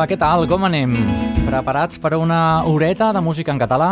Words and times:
Hola, 0.00 0.08
què 0.08 0.16
tal? 0.16 0.46
Com 0.48 0.62
anem? 0.64 0.94
Preparats 1.44 1.98
per 2.00 2.14
a 2.14 2.18
una 2.18 2.64
horeta 2.64 3.10
de 3.12 3.20
música 3.20 3.52
en 3.52 3.58
català? 3.60 3.88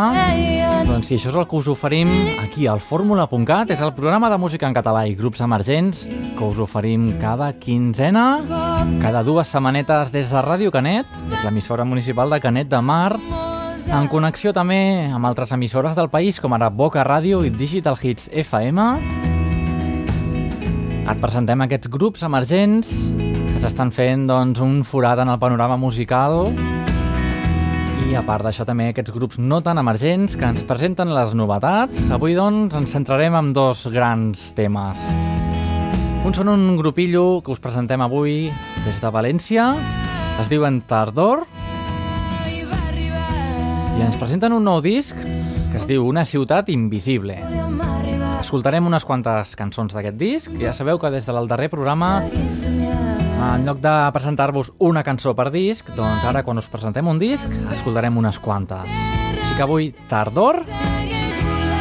Doncs 0.87 1.05
sí, 1.05 1.19
això 1.19 1.29
és 1.29 1.35
el 1.37 1.45
que 1.45 1.59
us 1.59 1.69
oferim 1.69 2.09
aquí 2.41 2.65
al 2.65 2.81
fórmula.cat. 2.81 3.69
És 3.75 3.83
el 3.85 3.93
programa 3.93 4.31
de 4.33 4.39
música 4.41 4.65
en 4.65 4.73
català 4.73 5.03
i 5.05 5.13
grups 5.13 5.45
emergents 5.45 6.01
que 6.09 6.47
us 6.47 6.57
oferim 6.57 7.11
cada 7.21 7.51
quinzena, 7.61 8.25
cada 9.03 9.21
dues 9.21 9.53
setmanetes 9.53 10.09
des 10.09 10.33
de 10.33 10.41
Ràdio 10.41 10.73
Canet, 10.73 11.05
és 11.29 11.45
l'emissora 11.45 11.85
municipal 11.85 12.33
de 12.33 12.41
Canet 12.41 12.73
de 12.73 12.81
Mar, 12.81 13.13
en 13.85 14.09
connexió 14.09 14.49
també 14.49 14.81
amb 15.13 15.29
altres 15.29 15.53
emissores 15.53 15.93
del 15.93 16.09
país, 16.09 16.41
com 16.41 16.57
ara 16.57 16.73
Boca 16.73 17.05
Ràdio 17.05 17.45
i 17.45 17.53
Digital 17.53 18.01
Hits 18.01 18.31
FM. 18.33 18.89
Et 21.05 21.21
presentem 21.21 21.69
aquests 21.69 21.93
grups 22.01 22.25
emergents 22.25 22.97
s'estan 23.59 23.91
fent 23.91 24.25
doncs, 24.29 24.59
un 24.63 24.83
forat 24.87 25.19
en 25.19 25.29
el 25.31 25.39
panorama 25.39 25.75
musical 25.79 26.45
i 28.09 28.15
a 28.15 28.23
part 28.25 28.45
d'això 28.47 28.65
també 28.65 28.87
aquests 28.89 29.11
grups 29.13 29.37
no 29.37 29.59
tan 29.61 29.77
emergents 29.81 30.37
que 30.39 30.47
ens 30.47 30.63
presenten 30.65 31.11
les 31.13 31.35
novetats. 31.37 32.07
Avui 32.15 32.33
doncs 32.37 32.73
ens 32.79 32.93
centrarem 32.95 33.35
en 33.37 33.51
dos 33.53 33.85
grans 33.91 34.49
temes. 34.57 35.03
Un 36.25 36.35
són 36.35 36.49
un 36.51 36.63
grupillo 36.79 37.41
que 37.43 37.53
us 37.53 37.61
presentem 37.61 38.01
avui 38.01 38.49
des 38.85 38.97
de 39.01 39.11
València, 39.13 39.69
es 40.39 40.49
diuen 40.51 40.81
Tardor 40.87 41.45
i 43.99 44.03
ens 44.05 44.17
presenten 44.17 44.55
un 44.55 44.63
nou 44.63 44.79
disc 44.81 45.15
que 45.19 45.77
es 45.77 45.87
diu 45.89 46.07
Una 46.07 46.25
ciutat 46.25 46.71
invisible. 46.73 47.37
Escoltarem 48.39 48.87
unes 48.87 49.03
quantes 49.05 49.51
cançons 49.59 49.93
d'aquest 49.93 50.17
disc. 50.17 50.53
Ja 50.63 50.73
sabeu 50.73 50.97
que 50.97 51.11
des 51.11 51.27
del 51.27 51.47
darrer 51.51 51.67
programa, 51.69 52.23
en 53.39 53.65
lloc 53.65 53.79
de 53.79 53.93
presentar-vos 54.11 54.73
una 54.83 55.03
cançó 55.07 55.31
per 55.35 55.47
disc, 55.53 55.87
doncs 55.95 56.25
ara 56.27 56.43
quan 56.43 56.59
us 56.59 56.67
presentem 56.67 57.07
un 57.07 57.19
disc, 57.21 57.47
escoltarem 57.71 58.17
unes 58.19 58.39
quantes. 58.43 58.91
Així 59.31 59.55
que 59.55 59.63
avui, 59.63 59.91
Tardor. 60.09 60.61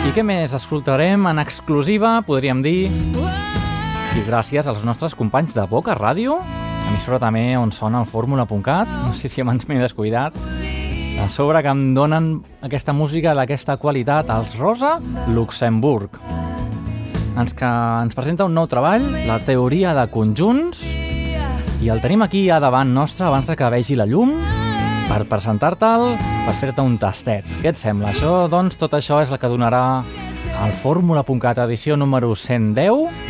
I 0.06 0.12
què 0.14 0.22
més? 0.22 0.54
Escoltarem 0.54 1.26
en 1.26 1.42
exclusiva, 1.42 2.20
podríem 2.26 2.62
dir, 2.62 2.86
i 2.88 4.22
gràcies 4.26 4.70
als 4.70 4.84
nostres 4.86 5.16
companys 5.18 5.56
de 5.56 5.66
Boca 5.68 5.96
Ràdio, 5.98 6.38
emissora 6.88 7.18
també 7.22 7.42
on 7.58 7.74
sona 7.74 8.04
el 8.04 8.08
fórmula.cat, 8.08 8.88
no 9.04 9.12
sé 9.14 9.28
si 9.28 9.42
abans 9.42 9.66
m'he 9.68 9.80
descuidat, 9.82 10.38
a 11.18 11.26
sobre 11.34 11.60
que 11.66 11.74
em 11.74 11.92
donen 11.96 12.30
aquesta 12.62 12.94
música 12.94 13.34
d'aquesta 13.34 13.76
qualitat, 13.82 14.30
els 14.30 14.54
Rosa 14.56 14.96
Luxemburg. 15.34 16.14
Ens, 17.38 17.52
que 17.54 17.66
ens 17.66 18.14
presenta 18.14 18.46
un 18.46 18.54
nou 18.54 18.70
treball, 18.70 19.04
la 19.26 19.42
teoria 19.46 19.92
de 19.98 20.06
conjunts, 20.14 20.86
i 21.80 21.88
el 21.92 22.00
tenim 22.02 22.24
aquí 22.24 22.48
a 22.50 22.58
davant 22.58 22.90
nostre 22.94 23.26
abans 23.28 23.46
de 23.46 23.54
que 23.56 23.68
vegi 23.70 23.94
la 23.98 24.06
llum 24.08 24.32
per 25.08 25.22
presentar-te'l, 25.30 26.16
per 26.44 26.54
fer-te 26.58 26.82
un 26.84 26.98
tastet. 27.00 27.46
Què 27.62 27.70
et 27.70 27.78
sembla? 27.80 28.10
Això, 28.10 28.48
doncs, 28.50 28.76
tot 28.80 28.96
això 28.98 29.22
és 29.22 29.30
el 29.30 29.38
que 29.40 29.50
donarà 29.50 30.02
el 30.64 30.74
Fórmula.cat 30.82 31.62
edició 31.64 31.96
número 31.96 32.34
110 32.34 33.28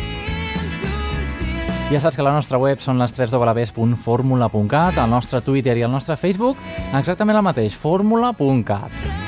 ja 1.89 2.01
saps 2.01 2.17
que 2.17 2.25
la 2.25 2.33
nostra 2.35 2.59
web 2.61 2.81
són 2.81 2.99
les 3.01 3.13
3 3.17 3.31
www.formula.cat, 3.33 4.99
el 5.01 5.09
nostre 5.09 5.41
Twitter 5.41 5.77
i 5.77 5.87
el 5.87 5.93
nostre 5.93 6.17
Facebook, 6.21 6.57
exactament 6.93 7.39
el 7.39 7.47
mateix, 7.49 7.73
formula.cat. 7.73 9.18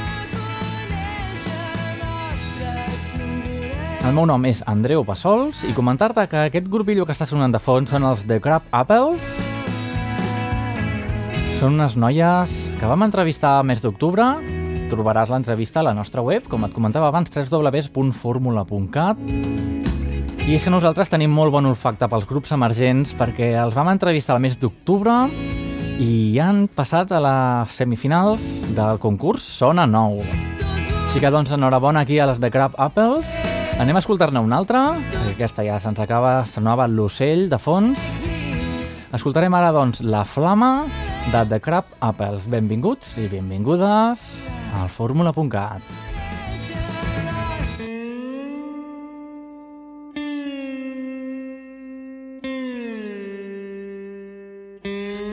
El 4.01 4.15
meu 4.17 4.25
nom 4.25 4.41
és 4.49 4.63
Andreu 4.65 5.03
Passols 5.05 5.59
i 5.69 5.75
comentar-te 5.77 6.23
que 6.27 6.39
aquest 6.47 6.65
grupillo 6.73 7.05
que 7.05 7.13
està 7.13 7.27
sonant 7.29 7.53
de 7.53 7.59
fons 7.61 7.91
són 7.93 8.01
els 8.09 8.23
The 8.25 8.39
Crab 8.41 8.65
Apples. 8.73 9.21
Són 11.59 11.77
unes 11.77 11.93
noies 12.01 12.55
que 12.79 12.89
vam 12.89 13.05
entrevistar 13.05 13.59
al 13.59 13.67
mes 13.69 13.77
d'octubre. 13.83 14.25
Trobaràs 14.89 15.29
l'entrevista 15.29 15.79
a 15.83 15.85
la 15.85 15.93
nostra 15.93 16.25
web, 16.25 16.49
com 16.49 16.65
et 16.65 16.73
comentava 16.73 17.11
abans, 17.11 17.29
www.formula.cat. 17.29 19.21
I 20.41 20.57
és 20.57 20.65
que 20.65 20.73
nosaltres 20.73 21.13
tenim 21.13 21.29
molt 21.29 21.53
bon 21.53 21.69
olfacte 21.69 22.09
pels 22.09 22.25
grups 22.25 22.57
emergents 22.57 23.13
perquè 23.13 23.53
els 23.61 23.77
vam 23.77 23.93
entrevistar 23.93 24.33
al 24.35 24.41
mes 24.41 24.57
d'octubre 24.57 25.29
i 26.01 26.41
han 26.41 26.65
passat 26.73 27.13
a 27.13 27.21
les 27.21 27.77
semifinals 27.77 28.41
del 28.73 28.97
concurs 28.97 29.45
Sona 29.61 29.85
Nou. 29.85 30.17
Així 31.05 31.21
que 31.21 31.29
doncs 31.29 31.53
enhorabona 31.53 32.01
aquí 32.01 32.17
a 32.17 32.25
les 32.33 32.41
de 32.41 32.49
Crab 32.49 32.73
Apples. 32.81 33.50
Anem 33.81 33.97
a 33.97 34.01
escoltar-ne 34.03 34.37
una 34.45 34.59
altra, 34.61 34.79
perquè 35.09 35.31
aquesta 35.33 35.63
ja 35.65 35.79
se'ns 35.81 35.97
acaba, 36.03 36.43
sonava 36.45 36.85
l'ocell 36.85 37.47
de 37.49 37.57
fons. 37.57 37.97
Escoltarem 39.09 39.55
ara 39.57 39.71
doncs 39.73 40.03
La 40.05 40.21
Flama 40.21 40.83
de 41.33 41.41
The 41.49 41.57
Crab 41.65 41.87
Apples. 41.97 42.45
Benvinguts 42.45 43.15
i 43.17 43.25
benvingudes 43.31 44.21
al 44.77 44.91
fórmula.cat. 44.93 45.81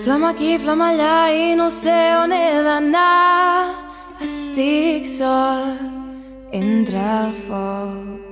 Flama 0.07 0.31
aquí, 0.33 0.55
flama 0.57 0.89
allà 0.95 1.19
i 1.37 1.53
no 1.61 1.69
sé 1.69 1.99
on 2.23 2.33
he 2.33 2.49
d'anar. 2.65 3.77
Estic 4.25 5.05
sol 5.19 5.77
entre 6.57 7.05
el 7.05 7.37
foc. 7.45 8.28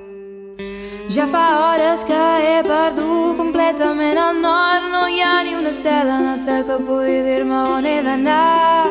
Ja 1.09 1.27
fa 1.27 1.45
hores 1.61 2.03
que 2.05 2.23
he 2.45 2.63
perdut 2.63 3.37
completament 3.37 4.19
el 4.19 4.41
nord. 4.41 4.89
No 4.93 5.03
hi 5.09 5.21
ha 5.21 5.43
ni 5.45 5.55
una 5.55 5.71
estela 5.71 6.19
el 6.21 6.39
cel 6.39 6.65
que 6.69 6.79
pugui 6.89 7.19
dir-me 7.27 7.59
on 7.77 7.87
he 7.87 8.03
d'anar. 8.07 8.87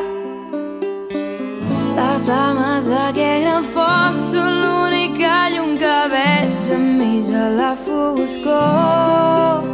Les 1.98 2.24
flames 2.26 2.84
d'aquest 2.92 3.42
gran 3.44 3.64
foc 3.74 4.20
són 4.30 4.50
l'única 4.62 5.34
llum 5.54 5.76
que 5.82 5.96
veig 6.14 6.70
enmig 6.78 7.24
de 7.32 7.46
la 7.58 7.72
foscor. 7.86 9.64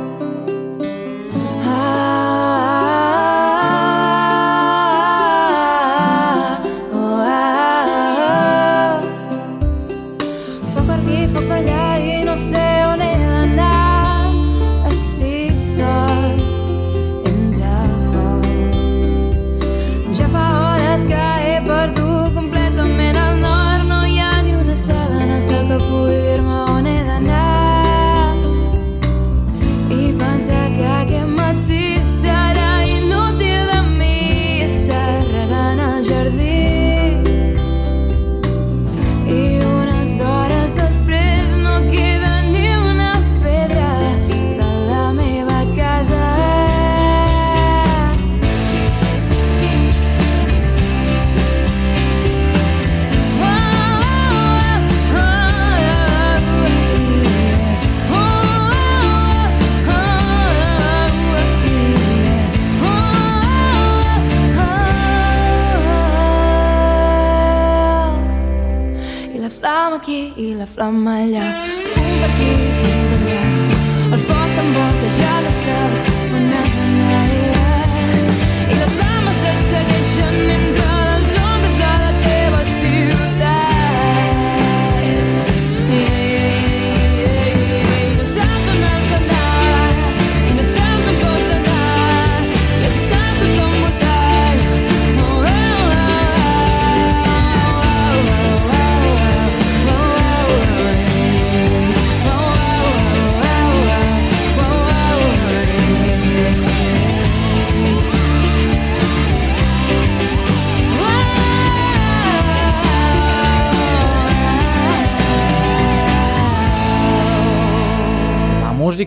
Foc 1.65 3.62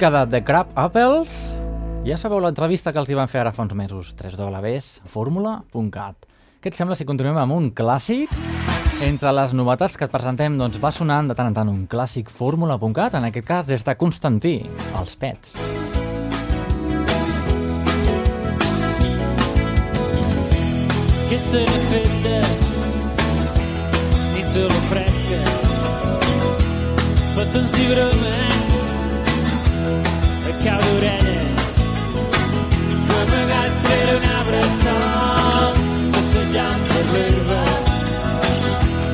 música 0.06 0.26
de 0.26 0.32
The 0.32 0.44
Crab 0.44 0.68
Apples. 0.76 1.30
Ja 2.06 2.18
sabeu 2.18 2.40
l'entrevista 2.40 2.92
que 2.94 3.00
els 3.02 3.10
hi 3.10 3.16
van 3.18 3.28
fer 3.28 3.40
ara 3.42 3.52
fa 3.52 3.64
uns 3.64 3.74
mesos. 3.74 4.14
3 4.14 4.36
www.formula.cat 4.38 6.16
Què 6.62 6.70
et 6.70 6.78
sembla 6.78 6.96
si 6.96 7.06
continuem 7.06 7.38
amb 7.38 7.54
un 7.56 7.72
clàssic? 7.74 8.30
Entre 9.02 9.32
les 9.34 9.54
novetats 9.54 9.98
que 9.98 10.06
et 10.06 10.12
presentem 10.12 10.58
doncs, 10.60 10.78
va 10.78 10.92
sonant 10.92 11.28
de 11.28 11.34
tant 11.34 11.50
en 11.50 11.56
tant 11.58 11.70
un 11.70 11.88
clàssic 11.88 12.30
fórmula.cat, 12.30 13.16
en 13.18 13.26
aquest 13.32 13.48
cas 13.48 13.66
des 13.66 13.84
de 13.84 13.96
Constantí, 13.98 14.70
els 15.00 15.16
pets. 15.16 15.58
Què 21.32 21.38
se 21.42 21.66
n'ha 21.66 21.82
fet 21.90 22.14
de 22.28 22.38
schnitzel 24.22 24.78
fresca, 24.92 25.42
petons 27.34 27.80
i 27.82 27.92
bromes 27.96 28.75
que. 30.64 31.36
Amagats 33.22 33.82
rere 33.90 34.14
un 34.18 34.26
arbre 34.40 34.62
sols, 34.82 35.86
passejant 36.14 36.82
per 36.92 37.06
l'herba. 37.14 37.64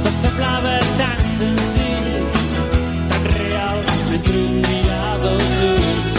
Tot 0.04 0.16
semblava 0.24 0.76
tan 1.00 1.20
senzill, 1.38 2.10
tan 3.12 3.24
real, 3.36 3.78
mentre 4.10 4.38
un 4.44 4.56
mirava 4.68 5.34
els 5.36 5.62
ulls. 5.70 6.14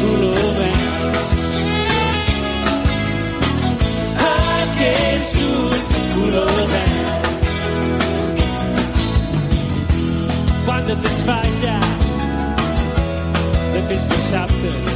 Color 0.00 0.52
verd. 0.60 1.18
Aquests 4.28 5.34
ulls 5.46 5.90
color 6.14 6.62
verd. 6.74 7.30
Quanta 10.64 10.94
ja? 11.60 12.09
vells 13.90 14.08
dissabtes. 14.08 14.88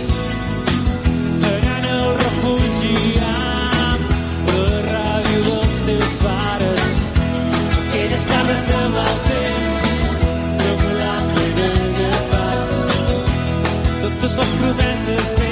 Anant 1.50 1.86
al 1.90 2.12
refugi 2.20 2.98
amb 3.26 4.12
la 4.50 4.82
ràdio 4.86 5.40
dels 5.48 5.80
teus 5.88 6.12
pares. 6.22 6.92
Aquelles 7.80 8.26
tardes 8.30 8.66
de 8.70 8.82
mal 8.94 9.16
temps. 9.30 9.88
Tremolant 10.60 11.32
en 11.46 11.80
agafats 11.88 12.76
totes 14.04 14.38
les 14.42 14.54
promeses 14.60 15.43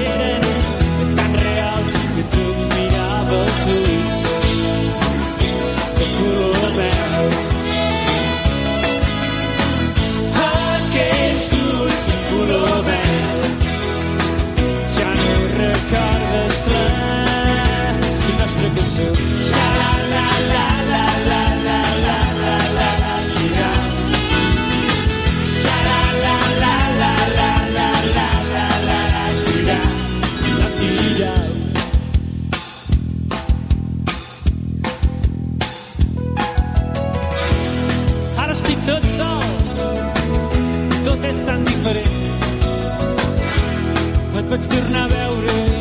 vaig 44.52 44.66
tornar 44.69 45.05
a 45.05 45.08
veure 45.08 45.71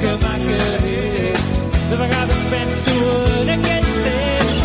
que 0.00 0.12
maca 0.24 0.60
ets. 0.86 1.64
De 1.90 1.96
vegades 1.96 2.40
penso 2.50 2.92
en 3.40 3.48
aquests 3.54 3.96
temps 4.06 4.60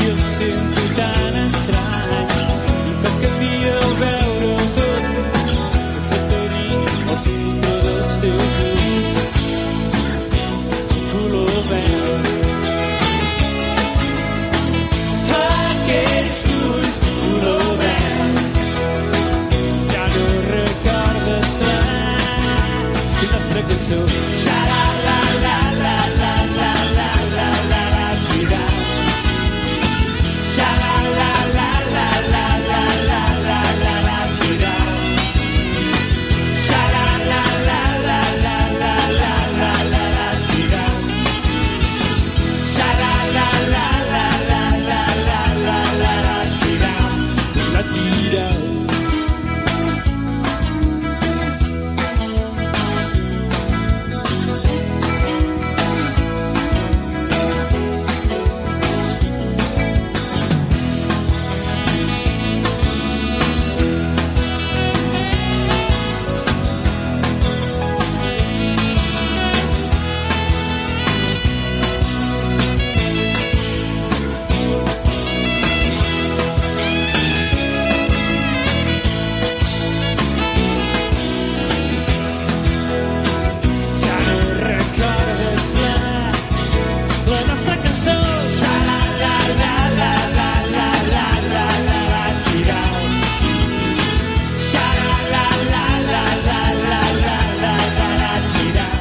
i 0.00 0.06
em 0.10 0.20
sento 0.38 0.84
tan 0.96 1.34
estrany. 1.44 2.30
I 2.88 2.94
com 3.02 3.14
canvia 3.24 3.74
el 3.80 3.92
veure-ho 4.00 4.54
tot 4.78 5.04
sense 5.94 6.20
tenir 6.32 6.78
el 7.12 7.18
filtre 7.26 7.74
dels 7.86 8.14
teus 8.24 8.54
ulls. 8.70 9.12
Color 11.12 11.54
verd. 11.70 12.26
Aquells 15.40 16.42
ulls 16.56 17.02
color 17.08 17.70
verd 17.84 18.36
ja 19.92 20.04
no 20.16 20.26
recordes 20.54 21.56
res. 21.68 23.08
Quina 23.20 23.32
nostra 23.34 23.60
cançó 23.72 24.00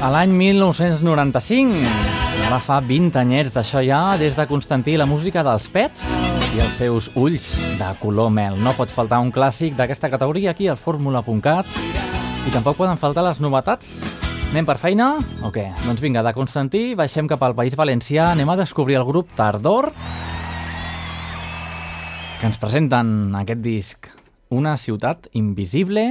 L'any 0.09 0.31
1995, 0.33 1.83
ara 2.47 2.57
fa 2.65 2.79
20 2.81 3.19
anyets 3.19 3.51
d'això 3.53 3.83
ja, 3.85 3.99
des 4.17 4.33
de 4.33 4.45
Constantí, 4.49 4.95
la 4.97 5.05
música 5.05 5.43
dels 5.45 5.67
pets 5.69 6.01
i 6.55 6.61
els 6.63 6.79
seus 6.79 7.11
ulls 7.13 7.51
de 7.77 7.89
color 8.01 8.31
mel. 8.33 8.57
No 8.57 8.73
pot 8.73 8.89
faltar 8.89 9.19
un 9.21 9.29
clàssic 9.29 9.75
d'aquesta 9.77 10.09
categoria 10.09 10.55
aquí 10.55 10.65
al 10.65 10.79
fórmula.cat 10.81 11.69
i 11.77 12.53
tampoc 12.55 12.79
poden 12.79 12.97
faltar 12.97 13.21
les 13.27 13.37
novetats. 13.43 13.91
Anem 14.49 14.65
per 14.65 14.79
feina 14.81 15.11
o 15.45 15.51
què? 15.53 15.67
Doncs 15.83 16.01
vinga, 16.01 16.25
de 16.25 16.33
Constantí 16.33 16.95
baixem 16.97 17.29
cap 17.29 17.45
al 17.45 17.53
País 17.53 17.77
Valencià, 17.77 18.31
anem 18.31 18.49
a 18.49 18.57
descobrir 18.57 18.97
el 18.97 19.05
grup 19.05 19.29
Tardor 19.37 19.91
que 22.39 22.49
ens 22.49 22.57
presenten 22.57 23.35
aquest 23.35 23.61
disc 23.61 24.09
Una 24.49 24.73
ciutat 24.81 25.29
invisible 25.37 26.09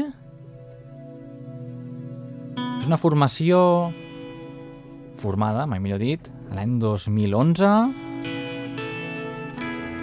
és 2.78 2.86
una 2.86 2.98
formació 3.00 3.58
formada, 5.18 5.66
mai 5.66 5.80
millor 5.82 5.98
dit, 6.02 6.30
l'any 6.54 6.78
2011 6.82 7.72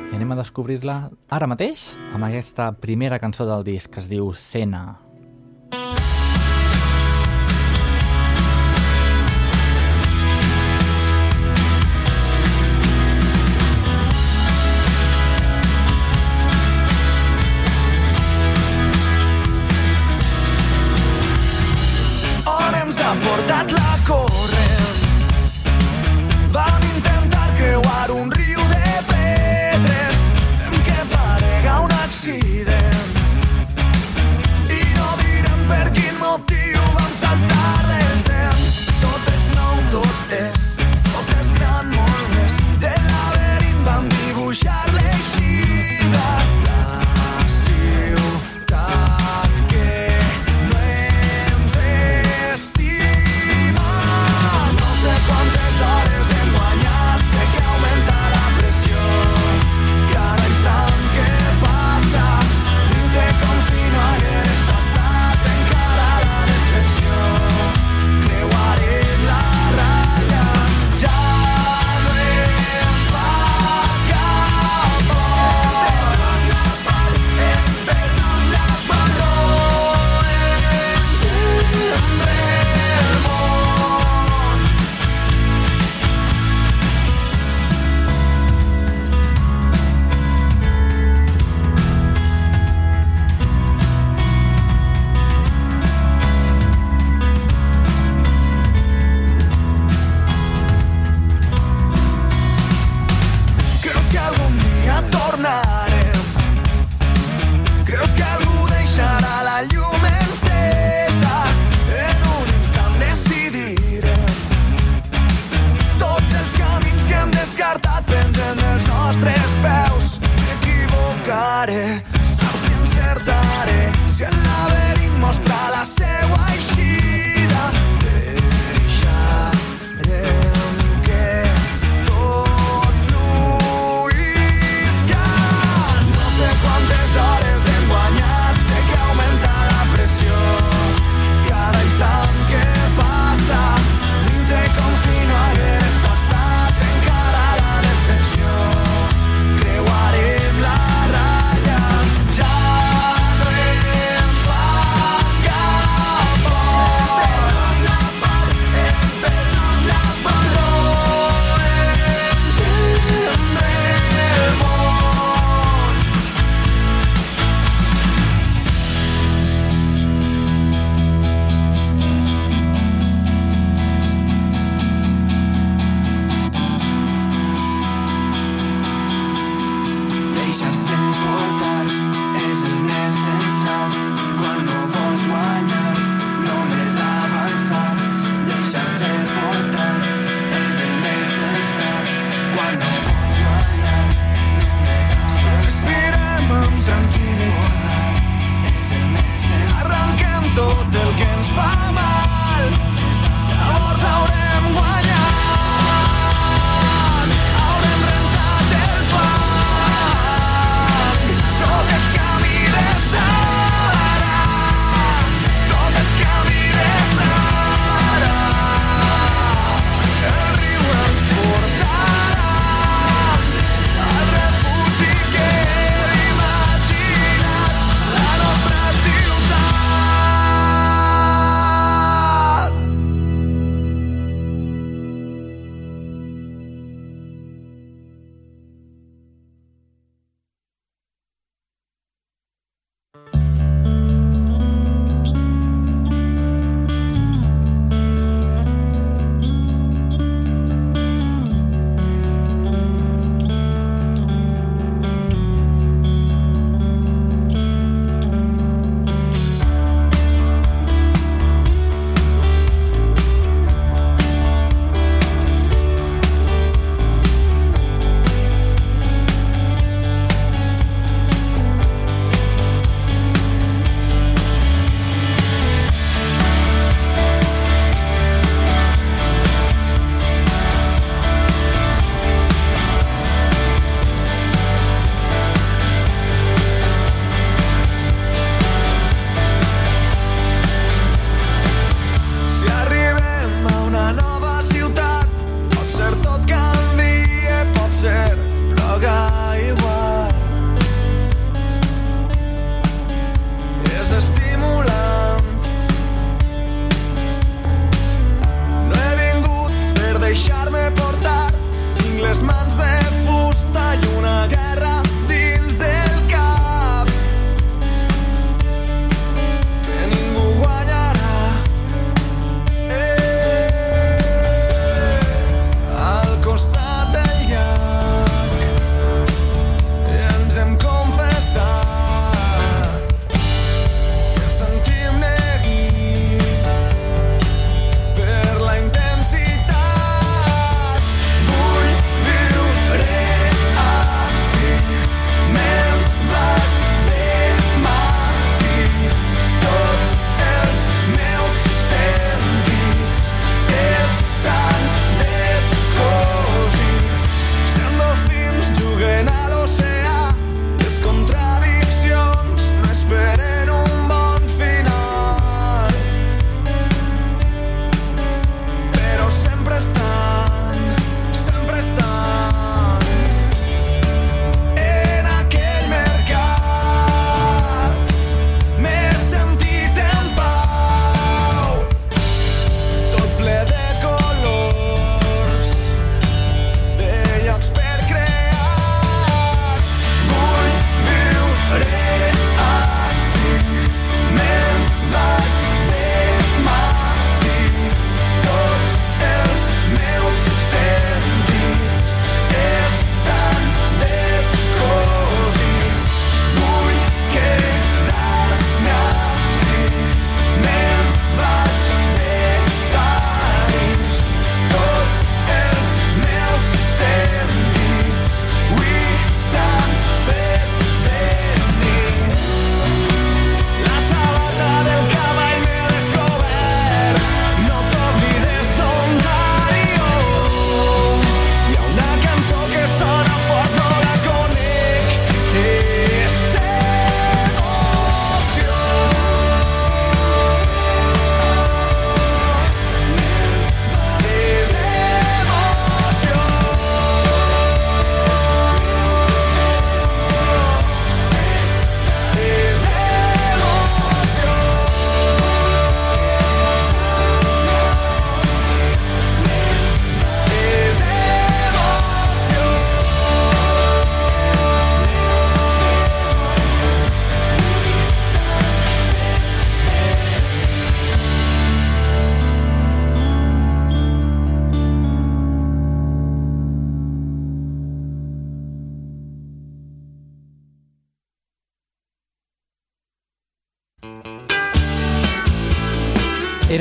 i 0.06 0.18
anem 0.18 0.36
a 0.36 0.40
descobrir-la 0.40 1.00
ara 1.36 1.50
mateix 1.52 1.90
amb 2.14 2.28
aquesta 2.28 2.72
primera 2.80 3.20
cançó 3.20 3.48
del 3.48 3.66
disc 3.68 3.92
que 3.92 4.04
es 4.04 4.12
diu 4.12 4.32
Sena. 4.36 4.86
on 4.94 5.05
importat 23.26 23.75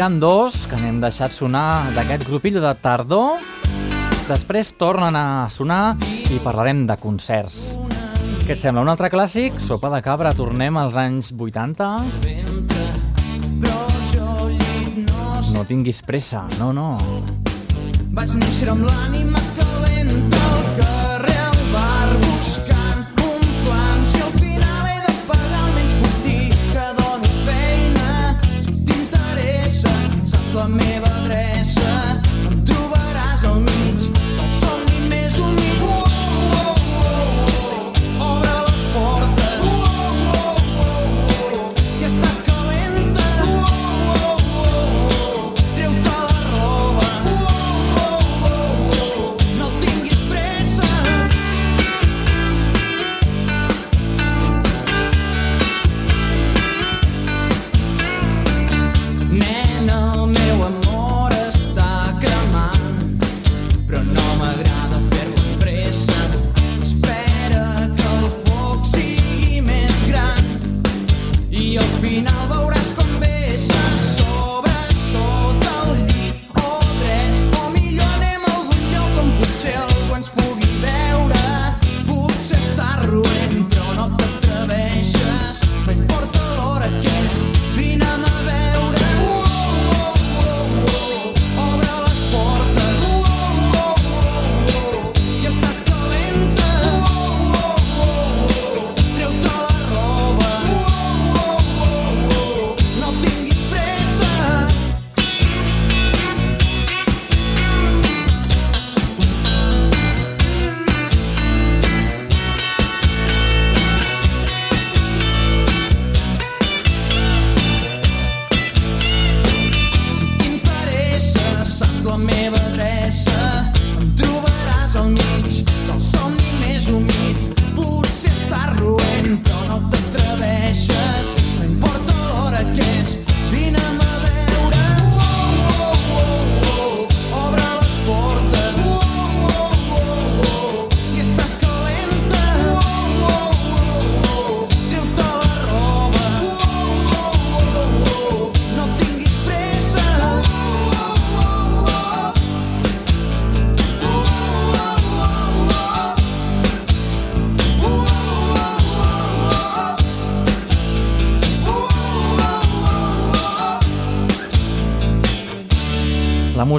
Eren 0.05 0.19
dos 0.21 0.67
que 0.69 0.77
n'hem 0.77 0.99
deixat 1.01 1.33
sonar 1.33 1.89
d'aquest 1.97 2.27
grupillo 2.29 2.61
de 2.61 2.75
tardor. 2.77 3.39
Després 4.29 4.75
tornen 4.77 5.17
a 5.17 5.49
sonar 5.49 5.95
i 6.29 6.37
parlarem 6.45 6.83
de 6.85 6.97
concerts. 7.01 7.71
Què 8.45 8.53
et 8.53 8.61
sembla? 8.61 8.83
Un 8.85 8.93
altre 8.93 9.09
clàssic? 9.09 9.57
Sopa 9.65 9.89
de 9.95 10.03
cabra, 10.05 10.35
tornem 10.37 10.77
als 10.77 10.99
anys 11.01 11.33
80? 11.33 11.89
Però 13.65 13.81
jo 14.13 14.29
al 14.29 14.53
llit 14.53 15.01
no 15.09 15.41
No 15.57 15.65
tinguis 15.73 16.05
pressa, 16.05 16.45
no, 16.61 16.75
no. 16.77 16.91
Vaig 18.13 18.37
néixer 18.45 18.69
amb 18.77 18.85
l'ànima 18.85 19.41
calenta 19.57 20.45
al 20.53 20.71
carrer, 20.83 21.41
al 21.49 21.67
bar, 21.73 22.13
buscant 22.29 22.74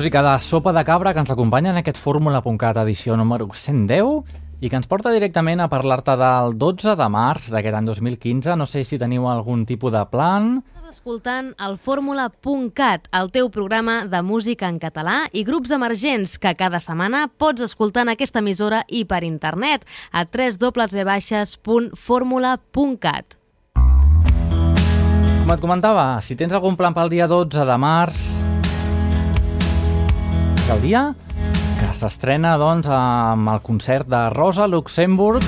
música 0.06 0.22
de 0.22 0.38
Sopa 0.40 0.72
de 0.72 0.86
Cabra 0.86 1.16
que 1.16 1.20
ens 1.20 1.32
acompanya 1.32 1.72
en 1.72 1.78
aquest 1.80 1.98
Fórmula.cat 1.98 2.78
edició 2.78 3.18
número 3.18 3.48
110 3.50 4.22
i 4.62 4.70
que 4.70 4.78
ens 4.78 4.86
porta 4.86 5.10
directament 5.10 5.58
a 5.64 5.66
parlar-te 5.66 6.14
del 6.20 6.60
12 6.62 6.94
de 7.00 7.08
març 7.10 7.50
d'aquest 7.50 7.74
any 7.74 7.90
2015. 7.90 8.54
No 8.54 8.70
sé 8.70 8.86
si 8.86 9.02
teniu 9.02 9.26
algun 9.26 9.66
tipus 9.66 9.90
de 9.90 10.06
plan. 10.06 10.62
Estàs 10.78 11.00
escoltant 11.00 11.58
el 11.58 11.82
Fórmula.cat, 11.82 13.10
el 13.18 13.34
teu 13.34 13.50
programa 13.50 14.06
de 14.06 14.22
música 14.22 14.70
en 14.70 14.78
català 14.78 15.26
i 15.34 15.42
grups 15.42 15.74
emergents 15.74 16.38
que 16.38 16.54
cada 16.54 16.78
setmana 16.78 17.26
pots 17.26 17.66
escoltar 17.66 18.06
en 18.06 18.14
aquesta 18.14 18.46
emissora 18.46 18.86
i 18.86 19.10
per 19.10 19.26
internet 19.26 19.90
a 20.14 20.22
www.formula.cat. 20.30 23.26
Com 25.42 25.50
et 25.50 25.62
comentava, 25.62 26.22
si 26.22 26.38
tens 26.38 26.54
algun 26.54 26.78
plan 26.78 26.94
pel 26.94 27.10
dia 27.10 27.26
12 27.26 27.66
de 27.66 27.78
març, 27.82 28.46
que 30.66 30.74
el 30.74 30.82
dia 30.82 31.02
que 31.78 31.88
s'estrena 31.94 32.56
doncs, 32.58 32.88
amb 32.90 33.52
el 33.52 33.60
concert 33.62 34.08
de 34.10 34.22
Rosa 34.34 34.66
Luxemburg, 34.66 35.46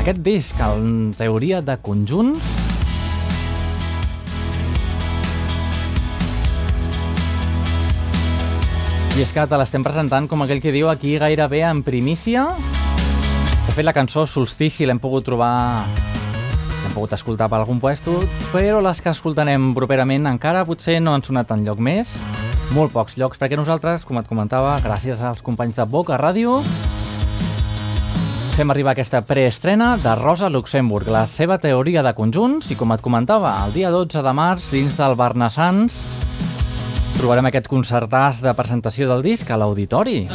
aquest 0.00 0.18
disc, 0.26 0.58
en 0.64 1.12
teoria 1.14 1.60
de 1.62 1.76
conjunt, 1.78 2.34
I 9.10 9.22
és 9.22 9.32
que 9.34 9.42
te 9.44 9.58
l'estem 9.58 9.82
presentant 9.84 10.26
com 10.30 10.42
aquell 10.42 10.62
que 10.62 10.70
diu 10.72 10.88
aquí 10.88 11.16
gairebé 11.18 11.64
en 11.66 11.82
primícia. 11.86 12.46
De 13.66 13.74
fet, 13.74 13.84
la 13.84 13.92
cançó 13.92 14.24
Solstici 14.26 14.86
l'hem 14.86 15.02
pogut 15.02 15.26
trobar... 15.26 15.84
L'hem 16.80 16.94
pogut 16.94 17.12
escoltar 17.18 17.50
per 17.52 17.58
algun 17.60 17.82
puesto, 17.82 18.20
però 18.54 18.78
les 18.80 19.02
que 19.02 19.12
escoltarem 19.12 19.74
properament 19.76 20.30
encara 20.30 20.64
potser 20.64 21.02
no 21.02 21.12
han 21.14 21.26
sonat 21.26 21.52
en 21.52 21.66
lloc 21.66 21.82
més. 21.82 22.14
Molt 22.70 22.92
pocs 22.94 23.16
llocs, 23.18 23.38
perquè 23.40 23.56
nosaltres, 23.58 24.04
com 24.06 24.20
et 24.20 24.28
comentava, 24.30 24.76
gràcies 24.84 25.18
als 25.26 25.42
companys 25.42 25.74
de 25.74 25.84
Boca 25.90 26.14
Ràdio, 26.20 26.60
fem 28.54 28.70
arribar 28.70 28.92
aquesta 28.92 29.24
preestrena 29.26 29.96
de 29.98 30.12
Rosa 30.14 30.46
Luxemburg, 30.52 31.08
la 31.10 31.24
seva 31.26 31.56
teoria 31.58 32.04
de 32.06 32.12
conjunts, 32.14 32.70
i 32.70 32.76
com 32.78 32.94
et 32.94 33.02
comentava, 33.02 33.56
el 33.66 33.74
dia 33.74 33.90
12 33.90 34.22
de 34.22 34.34
març, 34.38 34.68
dins 34.70 34.94
del 34.94 35.16
Barnassans, 35.18 35.96
trobarem 37.16 37.50
aquest 37.50 37.66
concertàs 37.72 38.38
de 38.44 38.54
presentació 38.54 39.10
del 39.10 39.26
disc 39.26 39.50
a 39.50 39.58
l'auditori. 39.58 40.28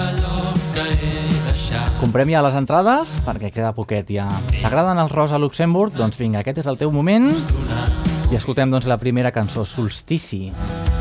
Comprem 2.01 2.33
ja 2.35 2.43
les 2.43 2.57
entrades 2.59 3.15
perquè 3.23 3.53
queda 3.55 3.71
poquet 3.77 4.11
ja. 4.11 4.27
T'agraden 4.57 4.99
els 5.05 5.15
Rosa 5.15 5.39
Luxemburg? 5.39 5.95
Doncs 5.95 6.19
vinga, 6.19 6.43
aquest 6.43 6.65
és 6.65 6.67
el 6.67 6.81
teu 6.83 6.91
moment. 6.91 7.31
I 8.27 8.35
escoltem 8.35 8.75
doncs 8.75 8.91
la 8.91 8.99
primera 8.99 9.31
cançó, 9.31 9.63
Solstici. 9.63 10.49
que 10.51 10.94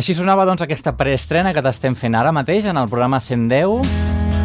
Així 0.00 0.14
sonava 0.16 0.46
doncs 0.48 0.62
aquesta 0.64 0.94
preestrena 0.96 1.50
que 1.52 1.60
t'estem 1.60 1.92
fent 1.92 2.14
ara 2.16 2.30
mateix 2.32 2.64
en 2.70 2.78
el 2.80 2.86
programa 2.88 3.18
110 3.20 3.90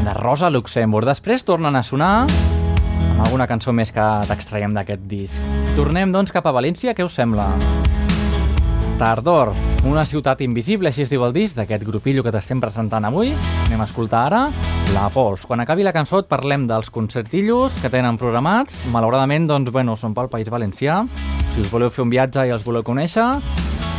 de 0.04 0.16
Rosa 0.18 0.50
Luxemburg. 0.52 1.08
Després 1.08 1.46
tornen 1.48 1.78
a 1.80 1.84
sonar 1.88 2.26
amb 2.26 3.22
alguna 3.24 3.46
cançó 3.48 3.72
més 3.72 3.94
que 3.96 4.04
t'extraiem 4.28 4.74
d'aquest 4.76 5.06
disc. 5.08 5.46
Tornem 5.78 6.12
doncs 6.12 6.36
cap 6.36 6.50
a 6.50 6.52
València, 6.52 6.92
què 6.92 7.06
us 7.08 7.16
sembla? 7.16 7.46
Tardor, 9.00 9.54
una 9.88 10.04
ciutat 10.04 10.44
invisible, 10.44 10.92
així 10.92 11.06
es 11.06 11.14
diu 11.14 11.24
el 11.24 11.32
disc 11.32 11.56
d'aquest 11.56 11.88
grupillo 11.88 12.26
que 12.26 12.36
t'estem 12.36 12.60
presentant 12.60 13.08
avui. 13.08 13.32
Anem 13.70 13.86
a 13.86 13.88
escoltar 13.88 14.26
ara 14.28 14.42
La 14.92 15.08
Pols. 15.14 15.48
Quan 15.48 15.64
acabi 15.64 15.88
la 15.88 15.96
cançó 15.96 16.20
et 16.20 16.28
parlem 16.28 16.68
dels 16.68 16.92
concertillos 16.92 17.80
que 17.80 17.94
tenen 17.94 18.20
programats. 18.20 18.84
Malauradament, 18.92 19.48
doncs, 19.48 19.72
bueno, 19.72 19.96
són 19.96 20.20
pel 20.20 20.28
País 20.28 20.52
Valencià. 20.52 21.06
Si 21.54 21.64
us 21.64 21.72
voleu 21.72 21.88
fer 21.88 22.04
un 22.04 22.12
viatge 22.12 22.44
i 22.44 22.52
els 22.52 22.68
voleu 22.68 22.84
conèixer, 22.84 23.30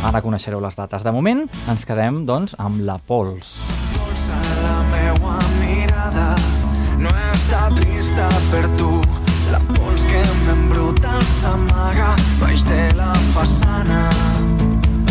ara 0.03 0.21
coneixereu 0.21 0.61
les 0.61 0.75
dates. 0.75 1.03
De 1.03 1.11
moment, 1.11 1.45
ens 1.69 1.85
quedem, 1.85 2.23
doncs, 2.25 2.55
amb 2.59 2.81
La 2.85 2.97
Pols. 2.97 3.57
La 4.63 4.79
meua 4.91 5.37
mirada. 5.61 6.35
No 6.99 7.11
està 7.31 7.67
trista 7.77 8.27
per 8.51 8.65
tu. 8.79 8.89
La 9.51 9.61
pols 9.77 10.03
que 10.09 10.21
m'embruta 10.43 11.13
s'amaga 11.23 12.09
baix 12.41 12.65
de 12.67 12.81
la 12.97 13.13
façana. 13.35 14.01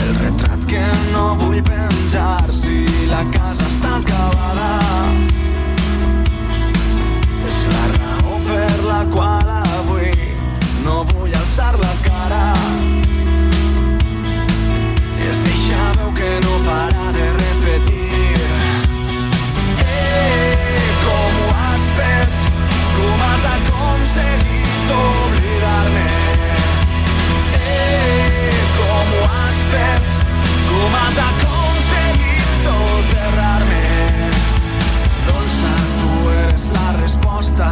El 0.02 0.12
retrat 0.20 0.66
que 0.68 0.82
no 1.14 1.24
vull 1.40 1.62
penjar 1.64 2.44
si 2.52 2.82
la 3.08 3.22
casa 3.32 3.64
està 3.70 3.96
acabada. 4.02 4.70
És 7.48 7.64
la 7.72 7.88
raó 7.96 8.38
per 8.50 8.70
la 8.90 9.02
qual 9.16 9.56
avui 9.56 10.12
no 10.84 11.02
vull 11.14 11.32
alçar 11.32 11.72
la 11.80 11.94
cara 12.04 13.05
és 15.30 15.44
eixa 15.50 15.92
veu 15.98 16.12
que 16.12 16.32
no 16.44 16.54
para 16.66 17.12
de 17.16 17.26
repetir 17.42 18.38
Eh, 19.82 20.90
com 21.04 21.38
ho 21.40 21.48
has 21.62 21.86
fet? 21.98 22.34
Com 22.96 23.22
has 23.26 23.44
aconseguit 23.52 24.92
oblidar-me? 24.96 26.06
Eh, 27.58 28.60
com 28.76 29.14
ho 29.16 29.24
has 29.38 29.62
fet? 29.72 30.06
Com 30.70 30.94
has 31.00 31.18
aconseguit 31.24 32.54
soterrar-me? 32.62 33.82
Dolça, 35.26 35.72
tu 36.02 36.30
eres 36.36 36.68
la 36.76 36.92
resposta. 37.00 37.70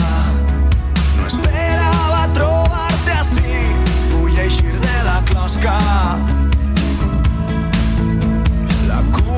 No 1.18 1.26
esperava 1.26 2.26
trobar-te 2.40 3.20
així. 3.20 3.62
Vull 4.10 4.42
eixir 4.48 4.74
de 4.88 4.98
la 5.06 5.22
closca. 5.30 5.78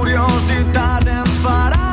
La 0.07 0.13
curiositat 0.23 1.09
ens 1.11 1.39
farà 1.43 1.86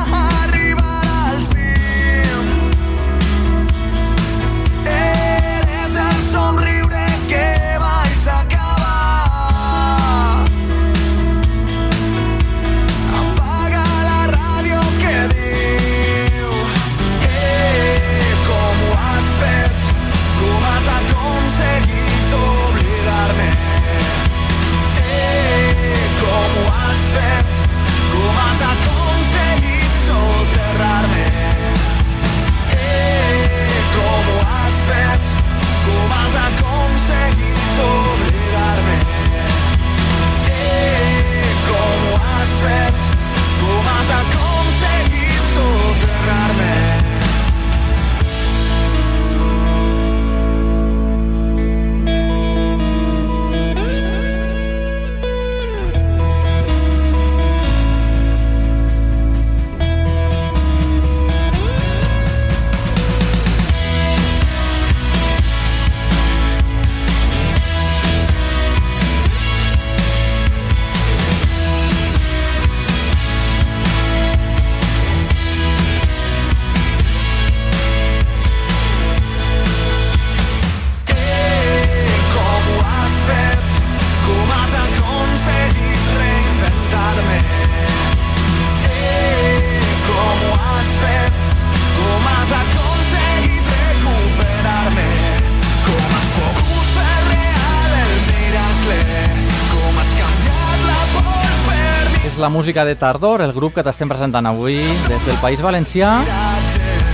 música 102.64 102.82
de 102.86 102.96
Tardor, 102.96 103.42
el 103.44 103.52
grup 103.52 103.74
que 103.76 103.82
t'estem 103.84 104.08
presentant 104.08 104.46
avui 104.48 104.78
des 105.04 105.20
del 105.26 105.36
País 105.42 105.60
Valencià. 105.60 106.14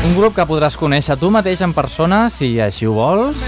Un 0.06 0.12
grup 0.14 0.36
que 0.36 0.44
podràs 0.46 0.76
conèixer 0.78 1.16
tu 1.18 1.26
mateix 1.34 1.58
en 1.66 1.72
persona, 1.74 2.28
si 2.30 2.52
així 2.62 2.86
ho 2.86 2.92
vols. 2.94 3.40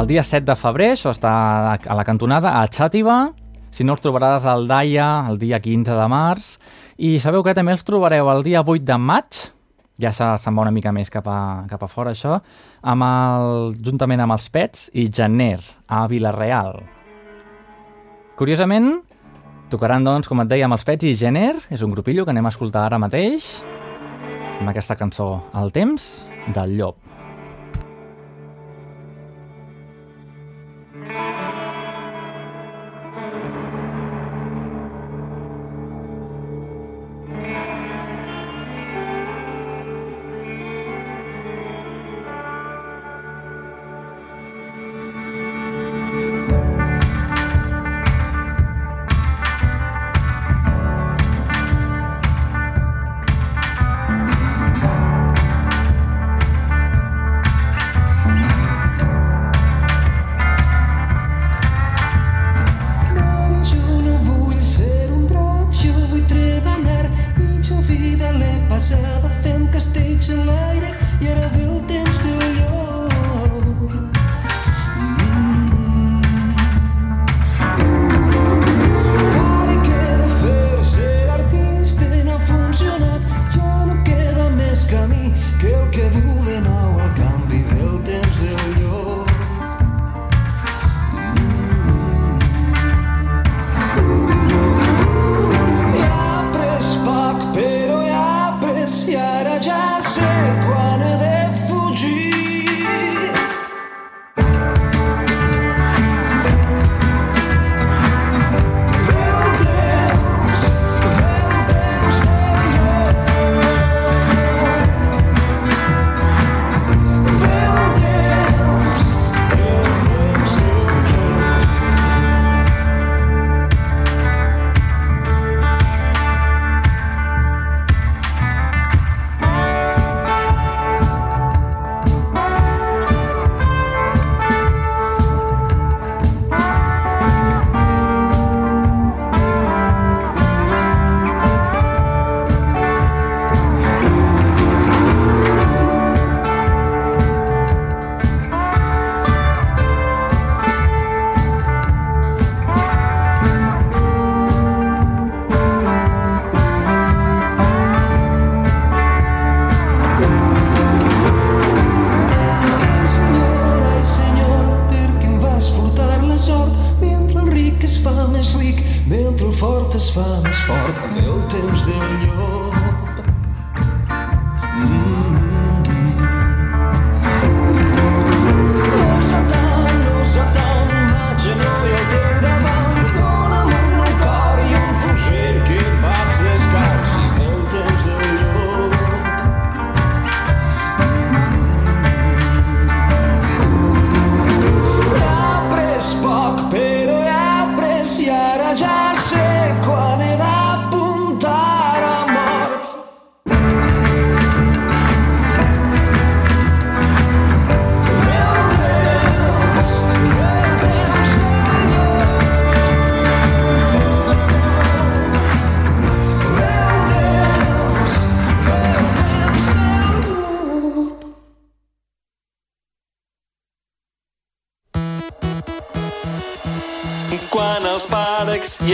El 0.00 0.08
dia 0.08 0.24
7 0.24 0.46
de 0.48 0.56
febrer, 0.56 0.88
això 0.94 1.12
està 1.12 1.34
a 1.76 1.94
la 1.98 2.06
cantonada, 2.08 2.54
a 2.56 2.64
Xàtiva. 2.72 3.18
Si 3.70 3.84
no, 3.84 3.98
els 3.98 4.00
trobaràs 4.06 4.48
al 4.48 4.64
Daia 4.66 5.10
el 5.28 5.36
dia 5.38 5.60
15 5.60 5.92
de 5.92 6.08
març. 6.08 6.54
I 6.96 7.18
sabeu 7.20 7.44
que 7.44 7.52
també 7.52 7.76
els 7.76 7.84
trobareu 7.84 8.32
el 8.32 8.42
dia 8.48 8.64
8 8.64 8.80
de 8.88 8.96
maig, 8.96 9.44
ja 10.00 10.10
se- 10.16 10.38
se'n 10.40 10.56
va 10.56 10.62
una 10.64 10.72
mica 10.72 10.90
més 10.90 11.10
cap 11.12 11.28
a, 11.28 11.66
cap 11.68 11.82
a 11.84 11.92
fora 11.92 12.16
això, 12.16 12.40
amb 12.80 13.02
el, 13.12 13.76
juntament 13.76 14.24
amb 14.24 14.38
els 14.40 14.48
Pets 14.48 14.88
i 14.94 15.10
Janer, 15.12 15.60
a 15.86 16.06
Vilareal. 16.08 16.80
Curiosament, 18.38 19.02
tocaran, 19.74 20.04
doncs, 20.06 20.28
com 20.30 20.42
et 20.44 20.50
deia, 20.50 20.68
amb 20.68 20.76
els 20.76 20.86
Pets 20.86 21.08
i 21.08 21.14
Jenner. 21.18 21.56
És 21.74 21.82
un 21.82 21.94
grupillo 21.94 22.26
que 22.26 22.34
anem 22.34 22.46
a 22.46 22.54
escoltar 22.54 22.86
ara 22.86 23.00
mateix 23.02 23.48
amb 24.60 24.70
aquesta 24.70 24.94
cançó, 24.94 25.28
El 25.58 25.74
temps 25.74 26.06
del 26.54 26.78
llop. 26.78 27.13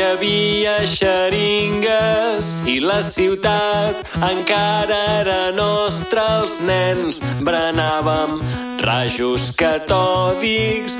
havia 0.02 0.80
xeringues 0.88 2.54
i 2.68 2.78
la 2.80 3.00
ciutat 3.04 4.04
encara 4.30 5.00
era 5.20 5.40
nostra. 5.52 6.26
Els 6.40 6.56
nens 6.64 7.20
berenàvem 7.44 8.38
rajos 8.80 9.50
catòdics 9.60 10.96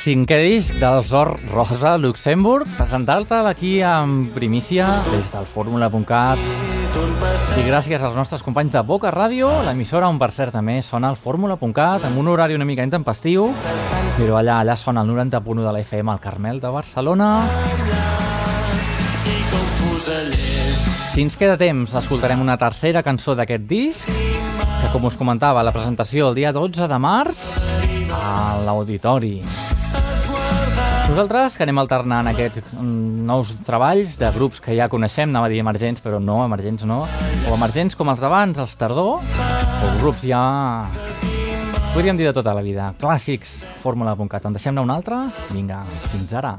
cinquè 0.00 0.38
disc 0.40 0.78
del 0.80 1.02
Zor 1.04 1.34
Rosa 1.52 1.98
Luxemburg, 2.00 2.64
presentar-te'l 2.78 3.46
aquí 3.50 3.82
en 3.84 4.30
primícia 4.32 4.86
des 5.12 5.26
del 5.28 5.44
fórmula.cat 5.44 6.40
i 7.60 7.64
gràcies 7.66 8.00
als 8.00 8.16
nostres 8.16 8.40
companys 8.42 8.72
de 8.72 8.80
Boca 8.86 9.10
Ràdio, 9.12 9.50
l'emissora 9.66 10.08
on 10.08 10.16
per 10.18 10.30
cert 10.32 10.54
també 10.56 10.78
sona 10.82 11.10
el 11.12 11.18
fórmula.cat 11.20 12.06
amb 12.08 12.16
un 12.16 12.30
horari 12.32 12.56
una 12.56 12.64
mica 12.64 12.86
intempestiu, 12.86 13.50
però 14.16 14.38
allà 14.40 14.60
allà 14.62 14.76
sona 14.80 15.04
el 15.04 15.12
90.1 15.12 15.66
de 15.66 15.74
la 15.76 15.82
FM 15.84 16.14
al 16.14 16.20
Carmel 16.20 16.62
de 16.64 16.70
Barcelona. 16.72 17.28
Si 21.12 21.20
ens 21.20 21.36
queda 21.36 21.58
temps, 21.60 21.92
escoltarem 21.92 22.40
una 22.40 22.56
tercera 22.56 23.04
cançó 23.04 23.36
d'aquest 23.36 23.68
disc, 23.68 24.08
que 24.08 24.92
com 24.94 25.04
us 25.04 25.20
comentava, 25.20 25.62
la 25.62 25.76
presentació 25.76 26.30
el 26.30 26.40
dia 26.40 26.54
12 26.56 26.88
de 26.88 26.98
març 27.04 27.44
a 28.16 28.56
l'auditori. 28.64 29.36
Nosaltres 31.10 31.56
que 31.58 31.64
anem 31.66 31.78
alternant 31.82 32.28
aquests 32.30 32.68
mm, 32.70 33.24
nous 33.26 33.48
treballs 33.66 34.12
de 34.20 34.28
grups 34.30 34.60
que 34.62 34.76
ja 34.78 34.86
coneixem, 34.88 35.32
anava 35.32 35.48
a 35.48 35.50
dir 35.50 35.58
emergents, 35.58 35.98
però 36.04 36.20
no, 36.22 36.36
emergents 36.44 36.86
no, 36.86 37.00
o 37.50 37.54
emergents 37.56 37.98
com 37.98 38.12
els 38.12 38.22
d'abans, 38.22 38.60
els 38.62 38.76
tardor, 38.78 39.18
o 39.18 39.90
grups 39.98 40.22
ja... 40.30 40.44
Podríem 41.90 42.14
dir 42.14 42.28
de 42.28 42.34
tota 42.36 42.54
la 42.54 42.62
vida. 42.62 42.92
Clàssics, 43.02 43.56
fórmula.cat. 43.82 44.46
En 44.46 44.54
deixem-ne 44.54 44.86
un 44.86 44.94
altre? 44.94 45.18
Vinga, 45.50 45.82
fins 46.12 46.36
ara. 46.38 46.54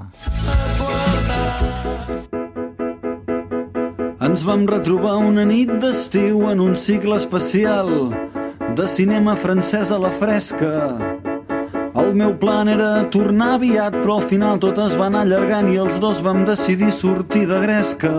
Ens 4.19 4.43
vam 4.43 4.67
retrobar 4.67 5.15
una 5.23 5.47
nit 5.47 5.71
d'estiu 5.79 6.49
en 6.51 6.59
un 6.59 6.75
cicle 6.75 7.15
especial 7.23 8.11
de 8.75 8.91
cinema 8.99 9.39
francès 9.39 9.95
a 9.95 10.03
la 10.03 10.11
fresca. 10.11 11.20
El 11.91 12.13
meu 12.15 12.33
plan 12.39 12.69
era 12.71 13.03
tornar 13.11 13.55
aviat, 13.57 13.95
però 13.99 14.19
al 14.19 14.25
final 14.27 14.59
tot 14.63 14.77
es 14.79 14.93
va 14.99 15.09
anar 15.09 15.25
allargant 15.25 15.67
i 15.71 15.77
els 15.81 15.99
dos 15.99 16.21
vam 16.23 16.45
decidir 16.47 16.91
sortir 16.95 17.43
de 17.49 17.59
gresca. 17.65 18.13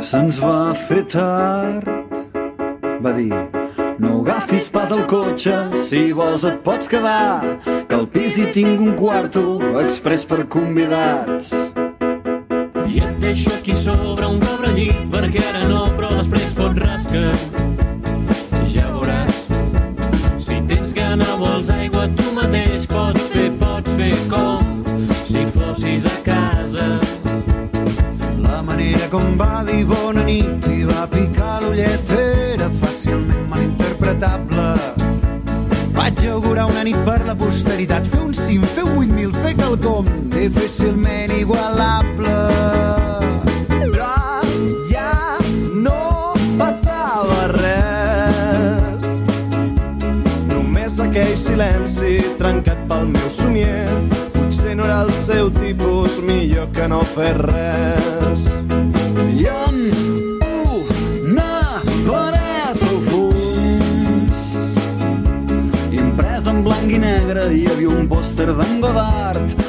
Se'ns 0.00 0.38
va 0.40 0.72
fer 0.78 1.02
tard, 1.12 1.88
va 3.04 3.12
dir. 3.18 3.34
No 3.98 4.20
agafis 4.22 4.68
pas 4.70 4.92
el 4.94 5.02
cotxe, 5.10 5.56
si 5.82 6.12
vols 6.14 6.44
et 6.46 6.60
pots 6.62 6.86
quedar, 6.88 7.42
que 7.66 7.96
al 7.96 8.06
pis 8.06 8.38
hi 8.38 8.46
tinc 8.54 8.80
un 8.80 8.94
quarto 8.96 9.42
express 9.82 10.24
per 10.24 10.44
convidats. 10.46 11.50
I 12.86 13.02
et 13.02 13.18
deixo 13.20 13.50
aquí 13.58 13.74
sobre 13.76 13.97
la 37.88 38.00
posteritat, 38.00 38.06
fer 38.06 38.20
un 38.20 38.34
cim, 38.34 38.62
fer 38.62 38.84
8.000, 38.84 39.32
fer 39.42 39.54
quelcom 39.56 40.06
difícilment 40.30 41.32
igualable. 41.32 42.36
Però 43.68 44.42
ja 44.90 45.38
no 45.74 46.34
passava 46.58 47.48
res. 47.54 49.08
Només 50.48 51.00
aquell 51.00 51.36
silenci 51.36 52.20
trencat 52.38 52.78
pel 52.88 53.06
meu 53.08 53.30
somier. 53.30 53.88
Potser 54.34 54.76
no 54.76 54.84
era 54.84 55.02
el 55.02 55.12
seu 55.12 55.50
tipus, 55.50 56.20
millor 56.22 56.68
que 56.72 56.88
no 56.88 57.02
fer 57.02 57.34
res. 57.36 58.57
I 67.48 67.50
negre 67.50 67.60
hi 67.60 67.66
havia 67.72 67.88
un 67.88 68.08
pòster 68.08 68.46
d'en 68.52 69.67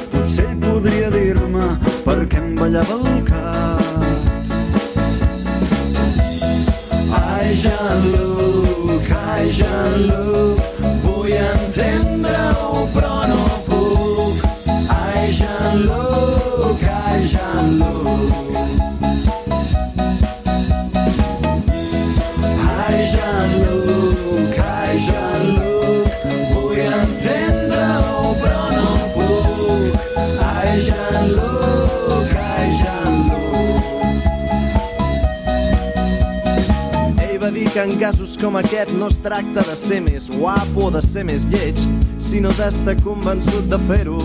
casos 38.30 38.36
com 38.36 38.56
aquest 38.56 38.92
no 38.92 39.08
es 39.08 39.18
tracta 39.18 39.62
de 39.62 39.76
ser 39.76 40.00
més 40.00 40.28
guapo 40.30 40.86
o 40.86 40.90
de 40.90 41.00
ser 41.02 41.24
més 41.24 41.46
lleig, 41.50 41.76
sinó 42.18 42.50
d'estar 42.52 42.96
convençut 43.02 43.68
de 43.70 43.78
fer-ho. 43.88 44.18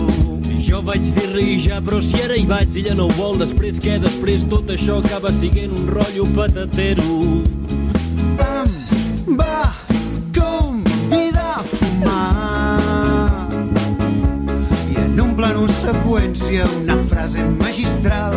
Jo 0.66 0.82
vaig 0.82 1.02
dir-li 1.14 1.58
ja, 1.58 1.80
però 1.80 2.00
si 2.02 2.20
ara 2.22 2.36
hi 2.36 2.46
vaig, 2.46 2.76
ella 2.76 2.94
no 2.94 3.06
ho 3.06 3.14
vol, 3.16 3.38
després 3.38 3.78
què? 3.82 3.98
Després 4.02 4.44
tot 4.50 4.70
això 4.70 5.00
acaba 5.02 5.30
siguent 5.32 5.72
un 5.72 5.88
rotllo 5.88 6.26
patatero. 6.36 7.18
Em 8.46 9.36
va 9.38 9.72
convidar 10.36 11.56
a 11.56 11.64
fumar 11.72 13.48
i 14.90 15.00
en 15.06 15.20
un 15.20 15.34
plano 15.38 15.66
seqüència 15.80 16.66
una 16.82 16.98
frase 17.10 17.44
magistral 17.58 18.35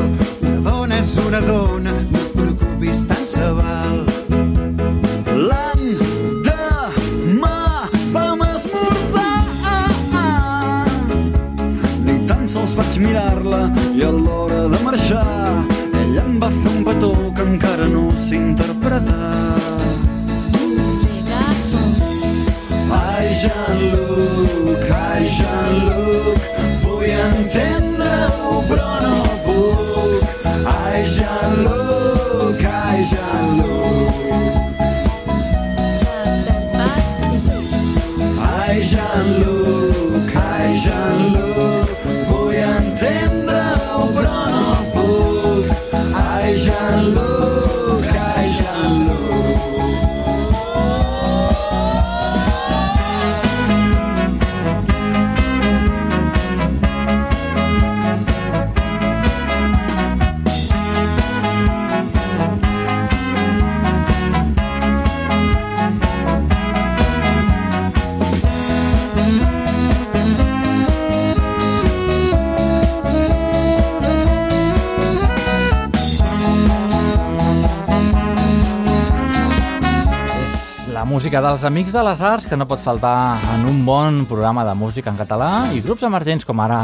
música 81.29 81.45
dels 81.45 81.63
Amics 81.63 81.91
de 81.93 82.01
les 82.01 82.21
Arts, 82.25 82.45
que 82.49 82.57
no 82.57 82.65
pot 82.65 82.79
faltar 82.81 83.37
en 83.53 83.67
un 83.69 83.83
bon 83.85 84.23
programa 84.25 84.63
de 84.65 84.71
música 84.73 85.11
en 85.11 85.17
català, 85.19 85.69
i 85.77 85.81
grups 85.85 86.01
emergents 86.07 86.41
com 86.41 86.57
ara, 86.57 86.79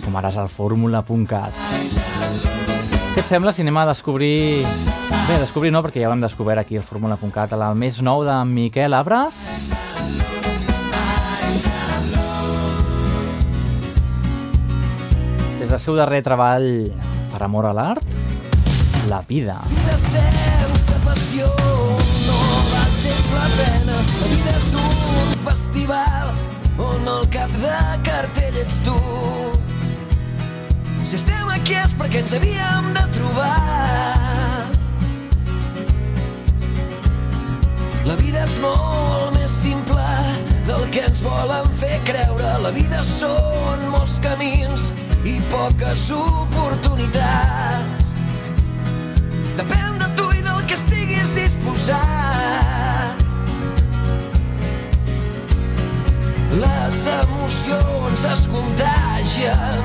com 0.00 0.14
ara 0.16 0.30
és 0.32 0.38
el 0.40 0.48
fórmula.cat. 0.48 1.58
Què 3.12 3.20
et 3.20 3.28
sembla 3.28 3.52
si 3.52 3.60
anem 3.60 3.76
a 3.76 3.84
descobrir... 3.90 4.64
Bé, 5.28 5.36
descobrir 5.36 5.68
no, 5.74 5.82
perquè 5.84 6.00
ja 6.00 6.08
ho 6.08 6.14
hem 6.14 6.24
descobert 6.24 6.62
aquí 6.62 6.80
al 6.80 6.86
fórmula.cat, 6.88 7.52
el 7.52 7.76
més 7.76 8.00
nou 8.00 8.24
de 8.24 8.38
Miquel 8.48 8.96
Abres. 8.96 9.36
Des 15.60 15.68
del 15.68 15.82
seu 15.84 16.00
darrer 16.00 16.22
treball 16.24 16.70
per 17.34 17.42
amor 17.44 17.68
a 17.68 17.76
l'art, 17.76 18.16
La 19.12 19.20
vida. 19.28 19.60
vida 19.68 20.00
sense 20.08 21.04
passió 21.04 21.52
la 23.34 23.46
pena. 23.56 23.96
La 24.20 24.26
vida 24.34 24.56
és 24.56 24.68
un 24.84 25.34
festival 25.46 26.32
on 26.80 27.08
el 27.16 27.26
cap 27.34 27.50
de 27.62 27.78
cartell 28.06 28.60
ets 28.62 28.80
tu. 28.86 28.98
Si 31.04 31.16
estem 31.18 31.48
aquí 31.50 31.74
és 31.80 31.94
perquè 31.98 32.22
ens 32.22 32.34
havíem 32.36 32.92
de 32.96 33.04
trobar. 33.16 33.56
La 38.06 38.16
vida 38.16 38.44
és 38.46 38.54
molt 38.62 39.34
més 39.36 39.52
simple 39.52 40.06
del 40.68 40.86
que 40.94 41.04
ens 41.08 41.20
volen 41.24 41.68
fer 41.82 41.98
creure. 42.08 42.54
La 42.64 42.72
vida 42.74 43.02
són 43.06 43.84
molts 43.92 44.18
camins 44.24 44.90
i 45.24 45.36
poques 45.52 46.06
oportunitats. 46.16 48.12
Depèn 49.60 50.00
de 50.00 50.08
tu 50.16 50.30
i 50.32 50.46
del 50.46 50.64
que 50.66 50.78
estiguis 50.80 51.34
disposat. 51.36 52.89
Les 56.50 57.06
emocions 57.06 58.24
es 58.26 58.40
contagien 58.50 59.84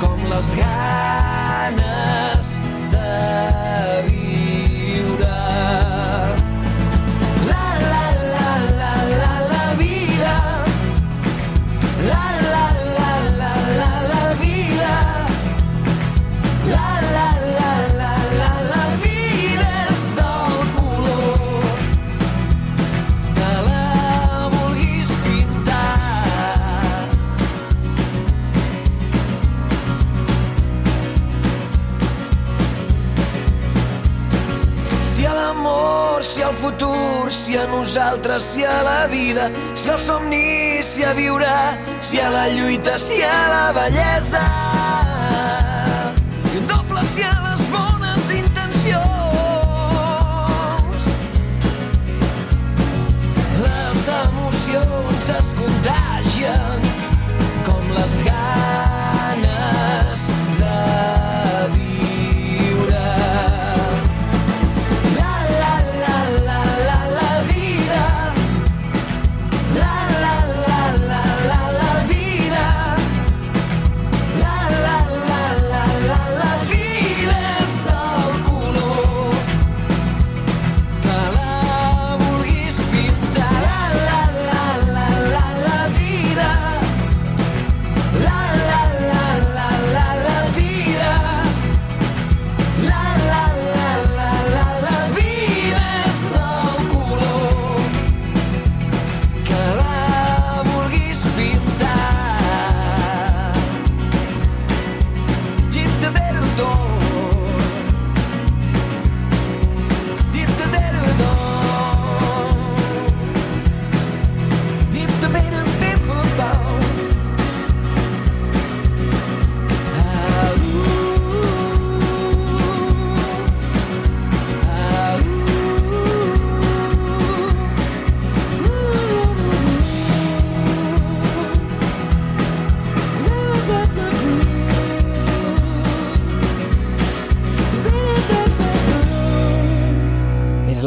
com 0.00 0.16
les 0.30 0.54
ganes 0.56 2.48
de 2.94 3.73
nosaltres, 37.84 38.42
si 38.42 38.64
a 38.64 38.82
la 38.82 39.06
vida, 39.06 39.50
si 39.74 39.90
al 39.90 39.98
somni, 39.98 40.82
si 40.82 41.04
a 41.04 41.12
viure, 41.12 41.78
si 42.00 42.18
a 42.18 42.30
la 42.30 42.48
lluita, 42.48 42.96
si 42.96 43.20
a 43.20 43.48
la 43.48 43.72
bellesa. 43.72 44.40
I 46.54 46.56
un 46.56 46.66
doble 46.66 47.04
si 47.12 47.22
a 47.22 47.34
les 47.44 47.53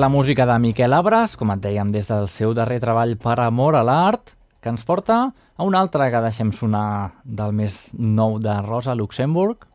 la 0.08 0.12
música 0.12 0.45
de 0.45 0.58
Miquel 0.58 0.93
Abres, 0.95 1.34
com 1.36 1.49
et 1.51 1.60
dèiem, 1.60 1.89
des 1.91 2.05
del 2.08 2.30
seu 2.32 2.53
darrer 2.55 2.78
treball 2.80 3.18
per 3.20 3.34
amor 3.43 3.76
a 3.76 3.82
l'art, 3.84 4.30
que 4.64 4.72
ens 4.72 4.86
porta 4.88 5.18
a 5.36 5.66
un 5.68 5.76
altre 5.76 6.05
que 6.14 6.22
deixem 6.24 6.53
sonar 6.55 7.20
del 7.26 7.51
més 7.51 7.76
nou 7.91 8.38
de 8.39 8.53
Rosa 8.64 8.95
Luxemburg. 8.95 9.66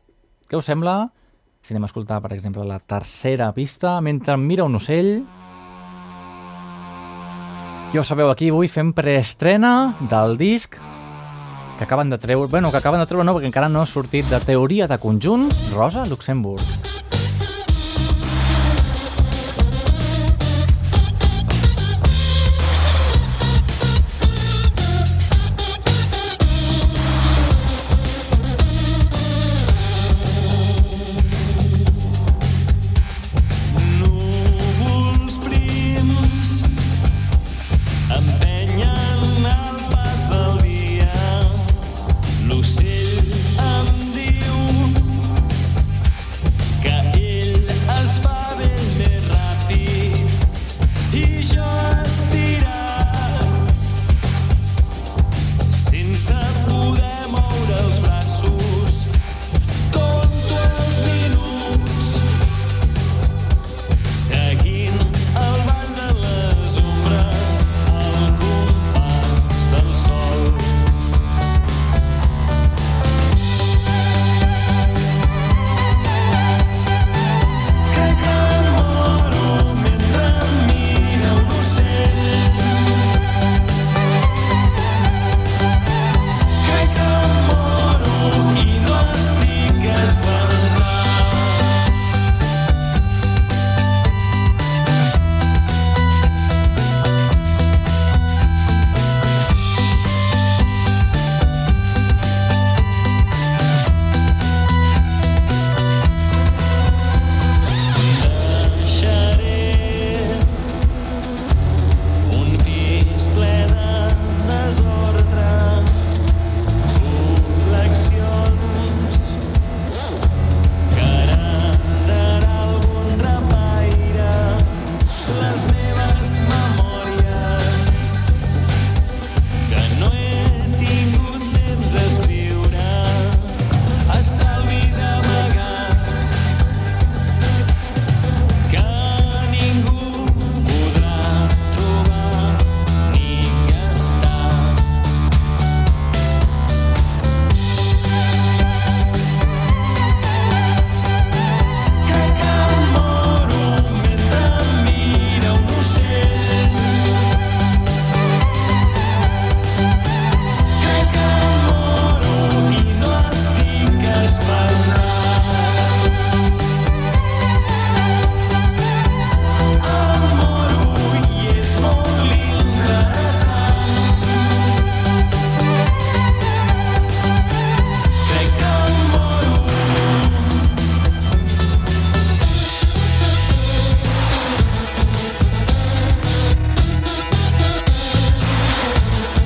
Què 0.49 0.57
us 0.57 0.65
sembla 0.65 1.11
si 1.61 1.75
anem 1.75 1.85
a 1.85 1.91
escoltar, 1.91 2.17
per 2.23 2.33
exemple, 2.33 2.65
la 2.65 2.79
tercera 2.81 3.51
pista, 3.53 3.99
mentre 4.01 4.39
mira 4.41 4.65
un 4.65 4.79
ocell? 4.81 5.11
Ja 7.93 8.01
ho 8.01 8.07
sabeu, 8.09 8.33
aquí 8.33 8.49
avui 8.49 8.73
fem 8.73 8.89
preestrena 8.89 9.93
del 10.09 10.33
disc 10.41 10.81
que 11.77 11.85
acaben 11.85 12.09
de 12.09 12.17
treure... 12.17 12.49
Bueno, 12.49 12.73
que 12.73 12.81
acaben 12.81 13.05
de 13.05 13.05
treure 13.05 13.29
no, 13.29 13.37
perquè 13.37 13.53
encara 13.53 13.69
no 13.69 13.85
ha 13.85 13.85
sortit 13.85 14.33
de 14.33 14.41
teoria 14.41 14.89
de 14.89 14.97
conjunts, 14.97 15.69
Rosa 15.77 16.09
Luxemburg. 16.09 17.12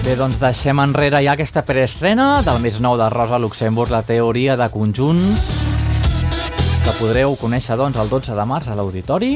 Bé, 0.07 0.13
doncs 0.15 0.37
deixem 0.39 0.79
enrere 0.79 1.19
ja 1.19 1.33
aquesta 1.35 1.65
preestrena 1.67 2.37
del 2.39 2.61
més 2.63 2.77
nou 2.79 2.93
de 2.95 3.09
Rosa 3.11 3.35
Luxemburg, 3.43 3.91
la 3.91 4.05
teoria 4.07 4.53
de 4.55 4.69
conjunts, 4.71 5.49
que 6.85 6.93
podreu 6.95 7.35
conèixer 7.35 7.75
doncs, 7.75 7.99
el 7.99 8.07
12 8.07 8.37
de 8.37 8.45
març 8.47 8.69
a 8.71 8.77
l'Auditori. 8.79 9.33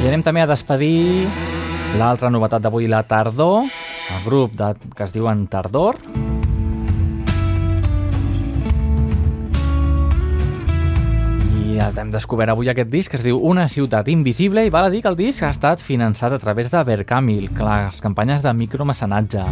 I 0.00 0.08
anem 0.08 0.24
també 0.24 0.40
a 0.40 0.48
despedir 0.48 1.28
l'altra 2.00 2.32
novetat 2.32 2.64
d'avui, 2.64 2.88
la 2.88 3.02
Tardor, 3.04 3.68
el 3.68 4.24
grup 4.24 4.56
de, 4.56 4.72
que 4.96 5.04
es 5.04 5.12
diuen 5.12 5.44
Tardor. 5.52 6.00
I 11.80 11.84
hem 11.96 12.10
descobert 12.12 12.52
avui 12.52 12.68
aquest 12.68 12.90
disc 12.92 13.08
que 13.08 13.16
es 13.16 13.22
diu 13.24 13.38
Una 13.40 13.64
ciutat 13.72 14.10
invisible 14.12 14.66
i 14.66 14.72
val 14.74 14.90
a 14.90 14.92
dir 14.92 15.00
que 15.00 15.08
el 15.08 15.16
disc 15.16 15.40
ha 15.40 15.48
estat 15.54 15.80
finançat 15.80 16.36
a 16.36 16.38
través 16.42 16.68
de 16.68 16.84
Verkamil, 16.84 17.48
les 17.56 18.04
campanyes 18.04 18.44
de 18.44 18.52
micromecenatge. 18.52 19.46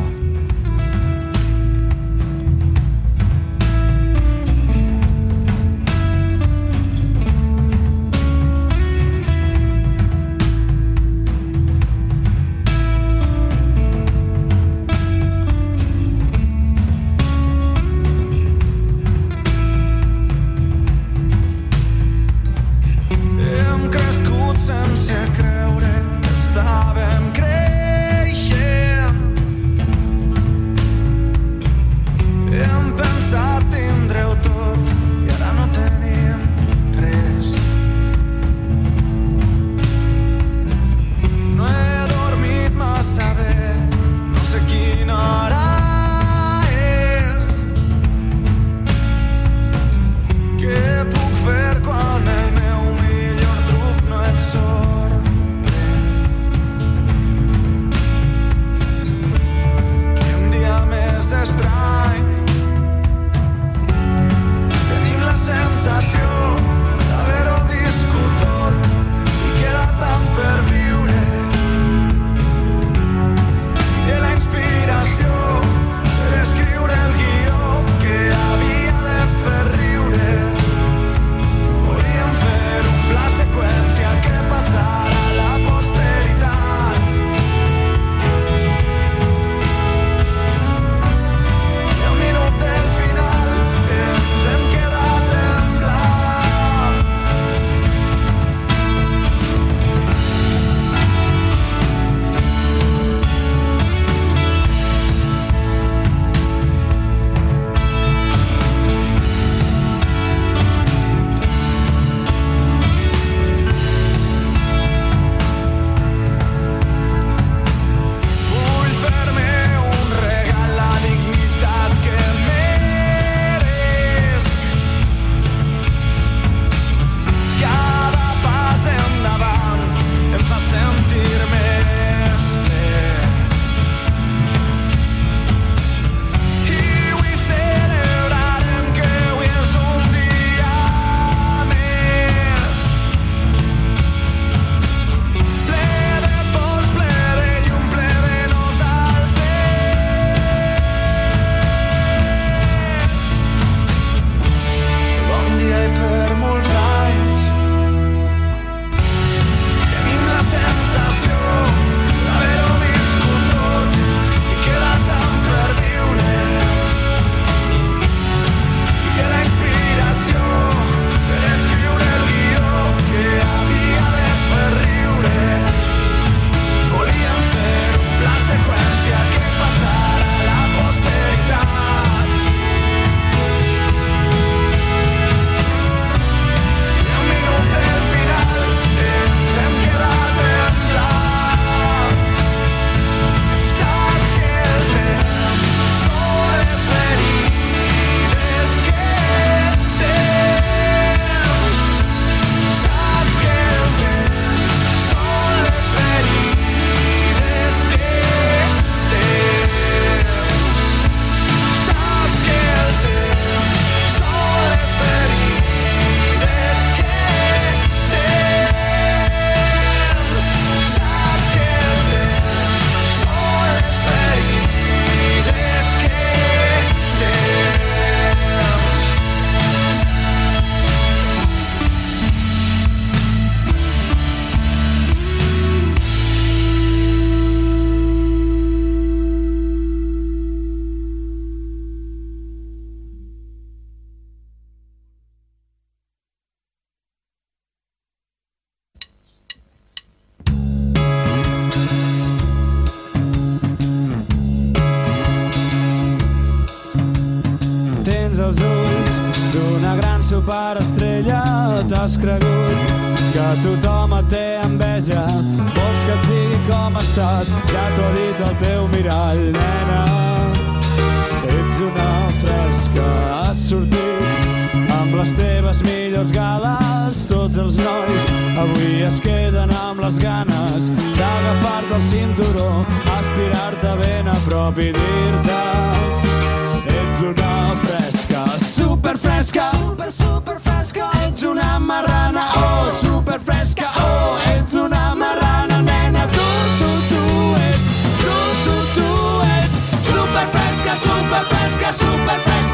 Super, 289.98 290.12
super 290.12 290.60
fresca. 290.60 291.10
Ets 291.26 291.42
una 291.42 291.78
marrana, 291.78 292.52
oh, 292.54 292.90
super 292.92 293.40
fresca, 293.40 293.90
oh, 293.96 294.38
ets 294.52 294.74
una 294.74 295.14
marrana, 295.14 295.82
nena. 295.82 296.26
Tu, 296.30 296.46
tu, 296.78 296.90
tu 297.08 297.56
és, 297.68 297.88
tu, 298.20 298.34
tu, 298.64 298.76
tu 298.94 299.42
és, 299.60 299.82
super 300.02 300.48
fresca, 300.52 300.94
super 300.94 301.44
fresca, 301.46 301.92
super 301.92 302.40
fresca. 302.44 302.67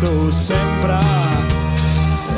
Tu 0.00 0.32
sempre. 0.32 0.98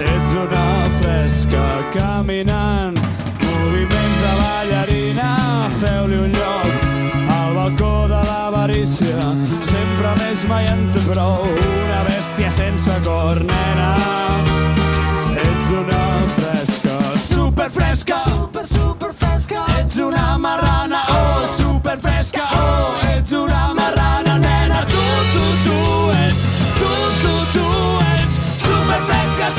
Ets 0.02 0.34
una 0.34 0.88
fresca 1.00 1.64
caminant 1.94 2.96
moviments 3.44 4.18
de 4.24 4.32
ballarina 4.40 5.30
feu-li 5.80 6.18
un 6.24 6.32
lloc 6.34 6.86
al 7.36 7.54
balcó 7.58 7.92
de 8.10 8.20
l'avarícia 8.28 9.28
sempre 9.62 10.14
més 10.22 10.46
mai 10.50 10.66
en 10.72 10.88
té 10.94 11.04
prou 11.10 11.46
una 11.46 12.02
bèstia 12.08 12.50
sense 12.50 12.98
cor 13.06 13.44
nena 13.46 13.90
Ets 15.44 15.70
una 15.70 16.04
fresca, 16.34 16.41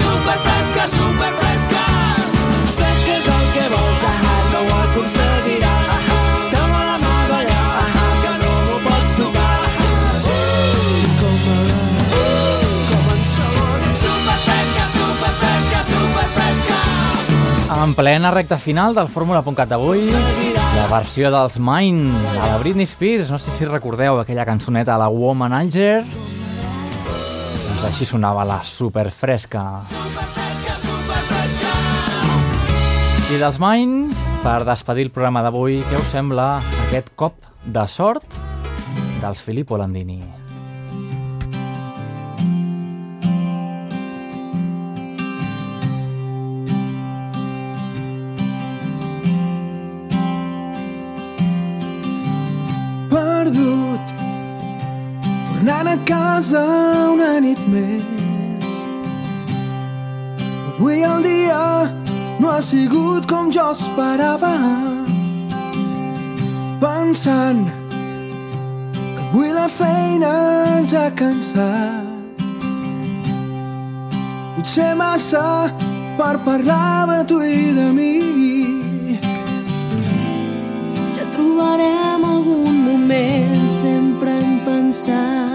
super 0.03 0.37
fresca, 0.45 0.87
super 0.87 1.33
fresca. 1.39 1.83
Sé 2.75 2.89
que 3.05 3.15
és 3.19 3.27
el 3.35 3.45
que 3.55 3.65
vols, 3.73 4.03
ah, 4.09 4.17
no 4.53 4.61
ho 4.63 4.77
aconseguiràs. 4.83 6.07
Treu 6.51 6.73
la 6.73 6.97
mà 7.03 7.15
d'allà, 7.31 7.61
ah, 7.83 8.09
que 8.23 8.33
no 8.41 8.53
ho 8.73 8.79
pots 8.87 9.15
tocar. 9.19 9.59
Com 11.21 11.37
m'agrada, 11.45 12.17
com 12.89 13.13
en 13.15 13.23
segon. 13.31 13.87
Super 14.03 14.39
fresca, 14.47 14.89
super 14.97 15.33
fresca, 15.43 15.85
super 15.91 16.27
fresca. 16.37 16.81
En 17.83 17.95
plena 17.97 18.31
recta 18.31 18.59
final 18.61 18.93
del 18.95 19.09
Fórmula.cat 19.11 19.71
d'avui, 19.71 20.05
la 20.75 20.85
versió 20.91 21.31
dels 21.33 21.57
Mine, 21.59 22.11
de 22.29 22.45
la 22.51 22.59
Britney 22.61 22.87
Spears, 22.87 23.31
no 23.33 23.39
sé 23.41 23.51
si 23.57 23.65
recordeu 23.69 24.21
aquella 24.21 24.45
cançoneta, 24.45 24.97
la 24.97 25.09
Womanizer. 25.09 26.03
Doncs 27.83 27.97
així 27.97 28.05
sonava 28.07 28.45
la 28.47 28.61
superfresca. 28.63 29.61
I 33.27 33.39
dels 33.41 33.59
Mine, 33.59 34.05
per 34.39 34.61
despedir 34.63 35.09
el 35.09 35.11
programa 35.11 35.41
d'avui, 35.43 35.81
què 35.89 35.99
us 35.99 36.07
sembla 36.13 36.45
aquest 36.85 37.11
cop 37.19 37.43
de 37.75 37.83
sort 37.91 38.39
dels 39.19 39.43
Filippo 39.43 39.75
Landini? 39.75 40.21
tornant 53.43 53.82
casa 56.05 56.63
una 57.13 57.39
nit 57.39 57.59
més. 57.69 58.03
Avui 60.73 61.03
el 61.05 61.23
dia 61.23 61.59
no 62.39 62.49
ha 62.51 62.61
sigut 62.61 63.27
com 63.29 63.51
jo 63.53 63.69
esperava. 63.71 64.53
Pensant 66.81 67.63
que 68.97 69.21
avui 69.29 69.53
la 69.53 69.67
feina 69.69 70.33
ens 70.77 70.93
ha 70.97 71.07
cansat. 71.21 72.43
Potser 74.57 74.91
massa 74.95 75.45
per 76.17 76.35
parlar 76.45 77.07
de 77.13 77.23
tu 77.31 77.41
i 77.45 77.63
de 77.79 77.89
mi. 77.97 78.13
Ja 81.15 81.25
trobarem 81.37 82.29
algun 82.35 82.85
moment, 82.91 83.59
sempre 83.81 84.39
hem 84.41 84.55
pensat. 84.67 85.52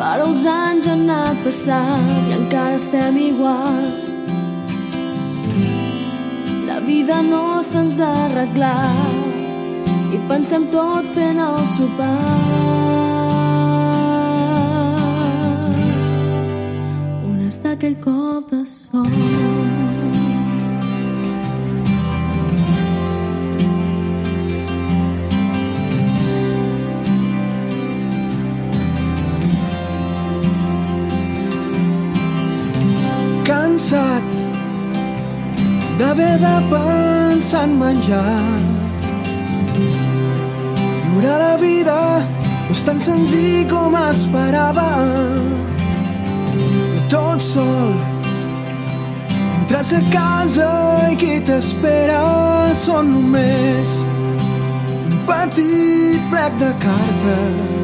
Però 0.00 0.24
els 0.30 0.46
anys 0.48 0.86
han 0.88 1.02
anat 1.10 1.40
passant 1.44 2.06
i 2.08 2.32
encara 2.32 2.78
estem 2.78 3.18
igual. 3.20 3.82
La 6.70 6.78
vida 6.86 7.18
no 7.26 7.60
se'ns 7.66 7.98
ha 8.00 8.08
arreglat 8.22 10.14
i 10.16 10.20
pensem 10.30 10.64
tot 10.72 11.10
fent 11.18 11.42
el 11.44 11.60
sopar. 11.74 12.14
On 17.28 17.44
està 17.50 17.76
aquell 17.76 18.00
cop 18.06 18.48
de 18.56 18.64
sol? 18.72 19.69
Cansat 33.90 34.22
d'haver 35.98 36.38
de 36.38 36.56
pensar 36.70 37.64
en 37.64 37.78
menjar. 37.78 38.58
Viure 41.10 41.34
la 41.38 41.56
vida 41.56 41.98
no 42.66 42.72
és 42.72 42.82
tan 42.86 43.00
senzill 43.00 43.66
com 43.70 43.96
esperava. 44.10 44.86
I 46.98 47.00
tot 47.10 47.42
sol, 47.42 47.90
entres 49.58 49.92
a 49.98 50.02
casa 50.14 50.70
i 51.10 51.18
qui 51.20 51.40
t'espera 51.42 52.22
són 52.84 53.12
només 53.16 53.98
un 54.06 55.20
petit 55.26 56.30
plec 56.30 56.58
de 56.62 56.72
cartes. 56.86 57.79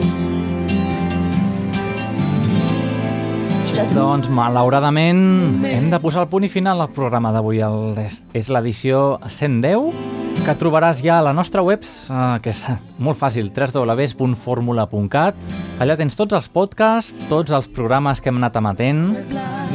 Doncs, 3.95 4.28
malauradament, 4.32 5.64
hem 5.68 5.91
de 5.93 5.99
posar 6.03 6.24
el 6.24 6.30
punt 6.30 6.45
i 6.47 6.51
final 6.53 6.80
al 6.82 6.91
programa 6.95 7.30
d'avui. 7.34 7.61
És, 8.37 8.49
l'edició 8.53 9.18
110, 9.28 9.93
que 10.45 10.55
trobaràs 10.61 11.01
ja 11.05 11.18
a 11.20 11.24
la 11.24 11.32
nostra 11.37 11.62
web, 11.64 11.82
eh, 11.84 12.39
que 12.43 12.51
és 12.51 12.62
molt 12.99 13.18
fàcil, 13.20 13.51
www.formula.cat. 13.55 15.34
Allà 15.80 15.97
tens 15.97 16.16
tots 16.16 16.37
els 16.37 16.49
podcasts, 16.49 17.28
tots 17.30 17.53
els 17.53 17.68
programes 17.68 18.20
que 18.20 18.30
hem 18.32 18.41
anat 18.41 18.57
emetent, 18.61 19.03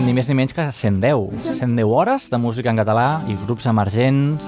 ni 0.05 0.14
més 0.14 0.30
ni 0.30 0.38
menys 0.38 0.53
que 0.57 0.68
110. 0.72 1.51
110 1.62 1.86
hores 1.86 2.30
de 2.32 2.38
música 2.41 2.70
en 2.72 2.82
català 2.82 3.22
i 3.28 3.38
grups 3.45 3.68
emergents. 3.70 4.45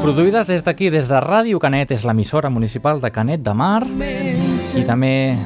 Produïdes 0.00 0.46
des 0.48 0.62
d'aquí, 0.64 0.88
des 0.88 1.08
de 1.10 1.18
Ràdio 1.20 1.60
Canet, 1.60 1.90
és 1.92 2.06
l'emissora 2.08 2.48
municipal 2.48 3.02
de 3.02 3.10
Canet 3.12 3.42
de 3.44 3.52
Mar. 3.52 3.82
I 3.84 4.84
també, 4.88 5.36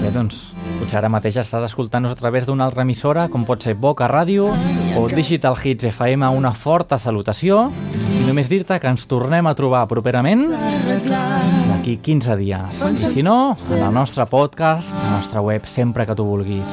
bé, 0.00 0.12
doncs, 0.14 0.46
potser 0.86 1.00
ara 1.00 1.08
mateix 1.10 1.34
estàs 1.40 1.64
escoltant-nos 1.66 2.12
a 2.14 2.18
través 2.18 2.44
d'una 2.46 2.62
altra 2.68 2.84
emissora, 2.86 3.24
com 3.26 3.42
pot 3.42 3.64
ser 3.64 3.72
Boca 3.74 4.06
Ràdio 4.06 4.52
o 4.94 5.08
Digital 5.10 5.56
Hits 5.58 5.88
FM, 5.88 6.28
una 6.30 6.52
forta 6.54 6.94
salutació. 7.02 7.72
I 8.20 8.22
només 8.28 8.46
dir-te 8.46 8.78
que 8.78 8.92
ens 8.94 9.08
tornem 9.10 9.48
a 9.50 9.54
trobar 9.58 9.82
properament 9.90 10.44
d'aquí 10.46 11.96
15 12.06 12.36
dies. 12.38 12.78
Si 13.02 13.24
no, 13.26 13.56
en 13.66 13.82
el 13.82 13.90
nostre 13.98 14.28
podcast, 14.30 14.94
a 14.94 15.02
la 15.08 15.16
nostra 15.16 15.42
web, 15.42 15.66
sempre 15.66 16.06
que 16.06 16.14
tu 16.14 16.28
vulguis. 16.28 16.70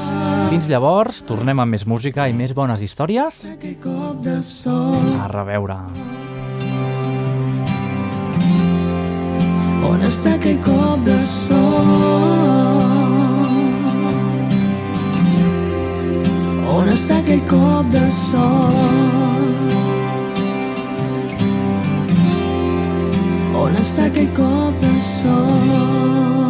Fins 0.51 0.69
llavors, 0.69 1.23
tornem 1.25 1.65
amb 1.65 1.73
més 1.73 1.87
música 1.89 2.29
i 2.29 2.37
més 2.37 2.53
bones 2.53 2.85
històries. 2.85 3.47
A 5.17 5.27
reveure. 5.33 5.81
On 9.89 10.05
està 10.05 10.37
aquell 10.37 10.61
cop 10.61 11.01
de 11.09 11.17
sol? 11.25 12.42
On 16.73 16.87
està 16.89 17.19
aquell 17.21 17.41
cop 17.49 17.89
de 17.93 18.03
sol? 18.17 18.77
On 23.63 23.77
està 23.83 24.07
aquell 24.09 24.31
cop 24.39 24.81
de 24.81 24.95
sol? 25.09 26.42